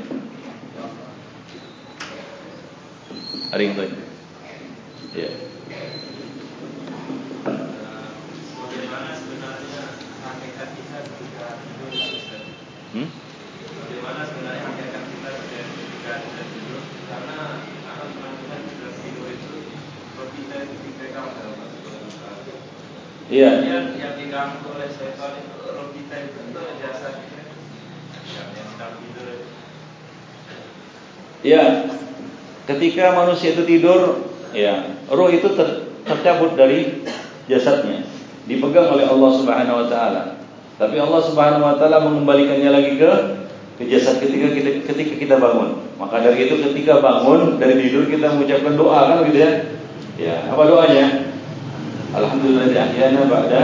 Ada 3.54 3.70
yang 3.70 3.78
tanya? 3.78 4.02
Ya. 5.14 5.30
Bagaimana 8.58 9.14
sebenarnya 9.14 9.84
hakikat 10.26 10.70
kita 10.74 10.98
ketika 11.06 11.48
tidur? 11.62 11.94
Hmm? 12.98 13.10
Bagaimana 13.78 14.22
sebenarnya 14.26 14.64
hakikat 14.74 15.04
kita 15.06 15.30
ketika 15.38 16.14
tidur? 16.50 16.82
Karena 17.06 17.62
anak 17.94 18.08
teman 18.10 18.34
kita 18.42 18.58
tidur 19.06 19.28
itu 19.30 19.56
roh 20.18 20.30
kita 20.34 20.58
dipegang 20.74 21.30
dalam 21.38 21.54
Iya. 23.30 23.52
Yang, 23.70 23.86
yang 24.02 24.14
diganggu 24.18 24.66
oleh 24.66 24.90
setan 24.90 25.34
itu 25.38 25.62
roh 25.62 25.94
kita 25.94 26.16
itu 26.26 26.42
jasa 26.82 27.22
kita 27.22 27.42
yang 28.34 28.50
sedang 28.74 28.94
tidur. 28.98 29.46
Iya. 31.46 31.66
Ketika 32.64 33.12
manusia 33.12 33.52
itu 33.52 33.68
tidur 33.68 34.24
ya, 34.56 34.88
roh 35.12 35.28
itu 35.28 35.52
ter, 35.52 35.92
tercabut 36.08 36.56
dari 36.56 37.04
jasadnya, 37.52 38.08
dipegang 38.48 38.88
oleh 38.88 39.04
Allah 39.04 39.32
Subhanahu 39.36 39.80
wa 39.84 39.88
taala. 39.92 40.22
Tapi 40.80 40.96
Allah 40.96 41.22
Subhanahu 41.28 41.64
wa 41.64 41.76
taala 41.76 42.08
mengembalikannya 42.08 42.72
lagi 42.72 42.96
ke 42.96 43.12
ke 43.74 43.84
jasad 43.90 44.24
ketika 44.24 44.54
kita 44.56 44.70
ketika 44.88 45.14
kita 45.20 45.36
bangun. 45.42 45.76
Maka 46.00 46.24
dari 46.24 46.48
itu 46.48 46.56
ketika 46.72 47.04
bangun 47.04 47.60
dari 47.60 47.84
tidur 47.84 48.08
kita 48.08 48.32
mengucapkan 48.32 48.74
doa 48.80 49.00
kan 49.12 49.18
gitu 49.28 49.40
ya. 49.44 49.52
Ya, 50.14 50.36
apa 50.48 50.64
doanya? 50.70 51.34
Alhamdulillah 52.14 52.70
di 52.70 52.78
ahyana 52.78 53.26
ba'da 53.26 53.62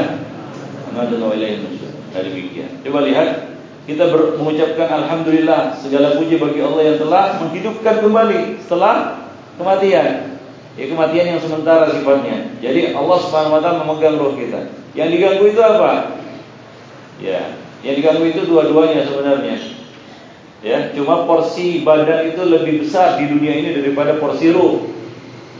amaduna 0.90 1.30
wa 1.30 1.36
ilaihi 1.38 1.62
nusyur. 1.62 1.94
Demikian. 2.10 2.82
Coba 2.82 3.06
lihat 3.06 3.59
kita 3.88 4.10
mengucapkan 4.38 4.88
alhamdulillah 5.04 5.78
segala 5.80 6.18
puji 6.20 6.40
bagi 6.40 6.60
Allah 6.64 6.82
yang 6.94 6.98
telah 7.00 7.24
menghidupkan 7.44 7.96
kembali 8.04 8.60
setelah 8.64 9.28
kematian. 9.60 10.40
Ya 10.80 10.86
kematian 10.88 11.26
yang 11.36 11.42
sementara 11.44 11.92
sifatnya. 11.92 12.56
Jadi 12.64 12.96
Allah 12.96 13.18
Subhanahu 13.20 13.56
wa 13.58 13.62
taala 13.62 13.84
memegang 13.84 14.16
roh 14.16 14.36
kita. 14.40 14.72
Yang 14.96 15.10
diganggu 15.20 15.44
itu 15.52 15.62
apa? 15.62 16.22
Ya, 17.20 17.60
yang 17.84 17.96
diganggu 18.00 18.24
itu 18.32 18.48
dua-duanya 18.48 19.04
sebenarnya. 19.04 19.60
Ya, 20.60 20.92
cuma 20.92 21.24
porsi 21.24 21.84
badan 21.84 22.36
itu 22.36 22.44
lebih 22.44 22.84
besar 22.84 23.16
di 23.16 23.28
dunia 23.32 23.60
ini 23.60 23.76
daripada 23.76 24.20
porsi 24.20 24.52
ruh. 24.52 24.92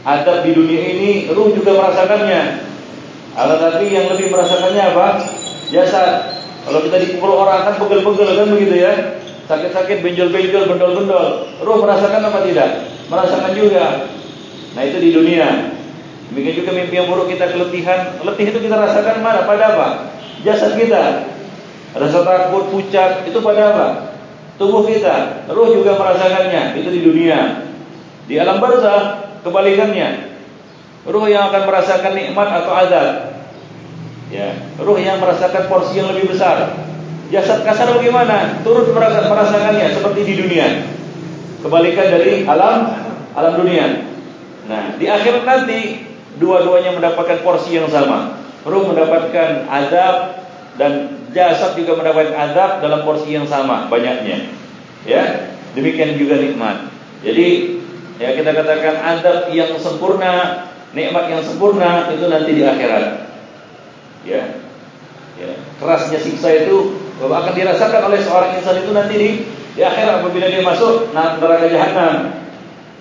Adab 0.04 0.44
di 0.44 0.56
dunia 0.56 0.80
ini 0.96 1.10
ruh 1.28 1.52
juga 1.52 1.76
merasakannya. 1.76 2.68
Alat 3.36 3.58
tapi 3.60 3.92
yang 3.92 4.08
lebih 4.12 4.32
merasakannya 4.32 4.82
apa? 4.96 5.08
Jasad. 5.68 6.39
Kalau 6.70 6.86
kita 6.86 7.02
dipukul 7.02 7.34
orang 7.34 7.66
kan 7.66 7.74
pegel-pegel 7.82 8.30
kan 8.30 8.46
begitu 8.46 8.74
ya. 8.78 9.18
Sakit-sakit, 9.50 10.06
benjol-benjol, 10.06 10.70
bendol-bendol. 10.70 11.26
Ruh 11.58 11.76
merasakan 11.82 12.30
apa 12.30 12.46
tidak? 12.46 12.86
Merasakan 13.10 13.50
juga. 13.58 14.06
Nah 14.78 14.82
itu 14.86 15.02
di 15.02 15.10
dunia. 15.10 15.74
Demikian 16.30 16.62
juga 16.62 16.70
mimpi 16.70 16.94
yang 16.94 17.10
buruk 17.10 17.26
kita 17.26 17.50
keletihan. 17.50 18.22
Letih 18.22 18.54
itu 18.54 18.58
kita 18.62 18.78
rasakan 18.78 19.18
mana? 19.18 19.42
Pada 19.50 19.64
apa? 19.74 19.88
Jasad 20.46 20.78
kita. 20.78 21.26
Rasa 21.90 22.22
takut, 22.22 22.70
pucat, 22.70 23.26
itu 23.26 23.42
pada 23.42 23.62
apa? 23.74 23.86
Tubuh 24.54 24.86
kita. 24.86 25.50
Ruh 25.50 25.74
juga 25.74 25.98
merasakannya. 25.98 26.78
Itu 26.78 26.94
di 26.94 27.02
dunia. 27.02 27.66
Di 28.30 28.38
alam 28.38 28.62
barzah 28.62 29.34
kebalikannya. 29.42 30.38
Ruh 31.10 31.26
yang 31.26 31.50
akan 31.50 31.66
merasakan 31.66 32.14
nikmat 32.14 32.46
atau 32.62 32.72
azab. 32.78 33.29
Ya, 34.30 34.54
ruh 34.78 34.94
yang 34.94 35.18
merasakan 35.18 35.66
porsi 35.66 35.98
yang 35.98 36.14
lebih 36.14 36.30
besar. 36.30 36.78
Jasad 37.34 37.66
kasar 37.66 37.90
bagaimana? 37.94 38.62
Turut 38.62 38.90
merasakannya 38.94 39.90
seperti 39.94 40.20
di 40.22 40.34
dunia. 40.38 40.66
Kebalikan 41.62 42.14
dari 42.14 42.46
alam 42.46 42.90
alam 43.34 43.52
dunia. 43.58 44.06
Nah, 44.70 44.94
di 44.98 45.06
akhirat 45.10 45.42
nanti 45.46 46.06
dua-duanya 46.38 46.94
mendapatkan 46.94 47.42
porsi 47.42 47.78
yang 47.78 47.90
sama. 47.90 48.38
Ruh 48.62 48.86
mendapatkan 48.86 49.66
azab 49.66 50.46
dan 50.78 51.22
jasad 51.34 51.74
juga 51.78 51.98
mendapatkan 51.98 52.34
azab 52.34 52.70
dalam 52.82 53.02
porsi 53.02 53.34
yang 53.34 53.46
sama 53.46 53.90
banyaknya. 53.90 54.50
Ya, 55.06 55.54
demikian 55.74 56.18
juga 56.18 56.38
nikmat. 56.38 56.90
Jadi 57.22 57.78
ya 58.18 58.36
kita 58.36 58.50
katakan 58.52 58.94
azab 59.00 59.50
yang 59.54 59.74
sempurna, 59.78 60.66
nikmat 60.94 61.30
yang 61.30 61.42
sempurna 61.42 62.10
itu 62.10 62.26
nanti 62.26 62.50
di 62.58 62.62
akhirat. 62.66 63.29
Ya. 64.26 64.42
Ya, 65.40 65.56
kerasnya 65.80 66.20
siksa 66.20 66.52
itu 66.52 67.00
akan 67.16 67.52
dirasakan 67.56 68.12
oleh 68.12 68.20
seorang 68.20 68.60
insan 68.60 68.84
itu 68.84 68.92
nanti 68.92 69.14
di 69.16 69.28
di 69.72 69.80
akhirat 69.80 70.20
apabila 70.20 70.52
dia 70.52 70.60
masuk 70.60 71.16
neraka 71.16 71.66
jahanam. 71.70 72.14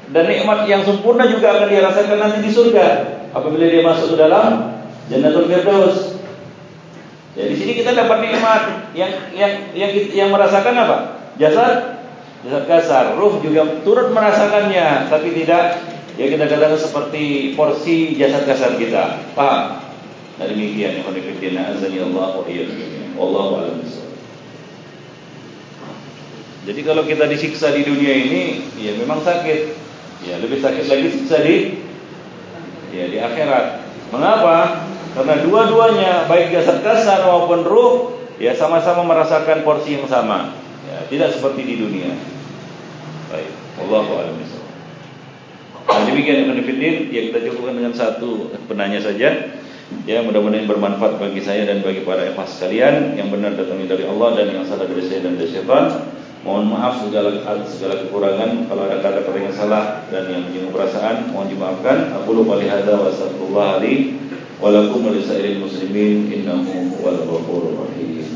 Dan 0.09 0.23
nikmat 0.25 0.65
yang 0.65 0.81
sempurna 0.87 1.27
juga 1.27 1.59
akan 1.59 1.67
dirasakan 1.67 2.17
nanti 2.17 2.39
di 2.41 2.49
surga 2.49 2.87
apabila 3.35 3.67
dia 3.67 3.83
masuk 3.83 4.15
ke 4.15 4.17
dalam 4.17 4.79
Jannatul 5.11 5.51
Firdaus. 5.51 6.15
Ya, 7.35 7.45
di 7.45 7.55
sini 7.59 7.75
kita 7.77 7.93
dapat 7.93 8.23
nikmat 8.23 8.61
yang 8.95 9.11
yang 9.35 9.53
yang 9.75 9.91
yang 10.15 10.29
merasakan 10.31 10.73
apa? 10.79 10.97
Jasad 11.35 11.99
jasad 12.47 12.63
kasar, 12.71 13.05
ruh 13.19 13.43
juga 13.43 13.83
turut 13.83 14.15
merasakannya, 14.15 15.11
tapi 15.11 15.35
tidak 15.35 15.83
ya 16.15 16.25
kita 16.31 16.47
katakan 16.47 16.79
seperti 16.79 17.53
porsi 17.53 18.15
jasad 18.15 18.47
kasar 18.47 18.79
kita. 18.79 19.19
Paham? 19.35 19.88
Nah 20.39 20.47
demikian 20.47 21.03
yang 21.03 21.03
konfidina 21.03 21.75
azani 21.75 21.99
Allah 21.99 22.39
wa. 22.39 22.47
Wallahu 23.19 23.53
a'lam 23.59 23.83
Jadi 26.63 26.81
kalau 26.87 27.03
kita 27.03 27.27
disiksa 27.27 27.75
di 27.75 27.83
dunia 27.83 28.13
ini, 28.15 28.63
ya 28.79 28.95
memang 28.95 29.19
sakit. 29.19 29.75
Ya, 30.23 30.39
lebih 30.39 30.63
sakit 30.63 30.87
lagi 30.87 31.07
siksa 31.11 31.43
di 31.43 31.83
ya 32.95 33.11
di 33.11 33.17
akhirat. 33.19 33.83
Mengapa? 34.15 34.87
Karena 35.15 35.35
dua-duanya 35.43 36.11
baik 36.31 36.55
jasad 36.55 36.79
kasar 36.85 37.25
maupun 37.27 37.65
ruh 37.65 37.93
ya 38.39 38.55
sama-sama 38.55 39.03
merasakan 39.03 39.67
porsi 39.67 39.99
yang 39.99 40.07
sama. 40.07 40.55
Ya, 40.87 41.03
tidak 41.11 41.35
seperti 41.35 41.67
di 41.67 41.75
dunia. 41.83 42.15
Baik, 43.27 43.51
wallahu 43.83 44.15
a'lam 44.23 44.39
Nah, 45.89 46.05
demikian 46.05 46.45
yang 46.45 46.53
konfidin, 46.53 47.09
ya 47.09 47.21
kita 47.33 47.49
cukupkan 47.49 47.73
dengan 47.81 47.93
satu 47.97 48.53
penanya 48.69 49.01
saja. 49.01 49.57
Ya, 50.05 50.21
mudah-mudahan 50.21 50.69
bermanfaat 50.69 51.17
bagi 51.17 51.41
saya 51.41 51.65
dan 51.65 51.81
bagi 51.81 52.05
para 52.05 52.29
ikhwas 52.29 52.61
sekalian 52.61 53.17
yang 53.17 53.33
benar 53.33 53.57
datangnya 53.57 53.97
dari 53.97 54.05
Allah 54.05 54.37
dan 54.37 54.53
yang 54.53 54.65
salah 54.65 54.85
dari 54.85 55.01
saya 55.01 55.25
dan 55.25 55.33
dari 55.37 55.49
syaitan. 55.49 56.13
Mohon 56.45 56.65
maaf 56.77 57.03
segala 57.03 57.41
segala 57.65 58.05
kekurangan 58.05 58.69
kalau 58.69 58.85
ada 58.85 59.01
kata-kata 59.01 59.37
yang 59.41 59.51
salah 59.51 60.05
dan 60.13 60.29
yang 60.29 60.45
menyinggung 60.45 60.71
perasaan 60.71 61.33
mohon 61.33 61.49
dimaafkan. 61.49 62.15
Aku 62.21 62.37
lupa 62.37 62.61
lihada 62.61 63.01
wa 63.01 63.09
sallallahu 63.09 63.69
alaihi 63.81 64.15
wa 64.61 64.69
lakum 64.71 65.09
muslimin 65.09 66.31
innahu 66.31 66.95
wal 67.01 67.19
ghafurur 67.25 67.83
rahim. 67.83 68.28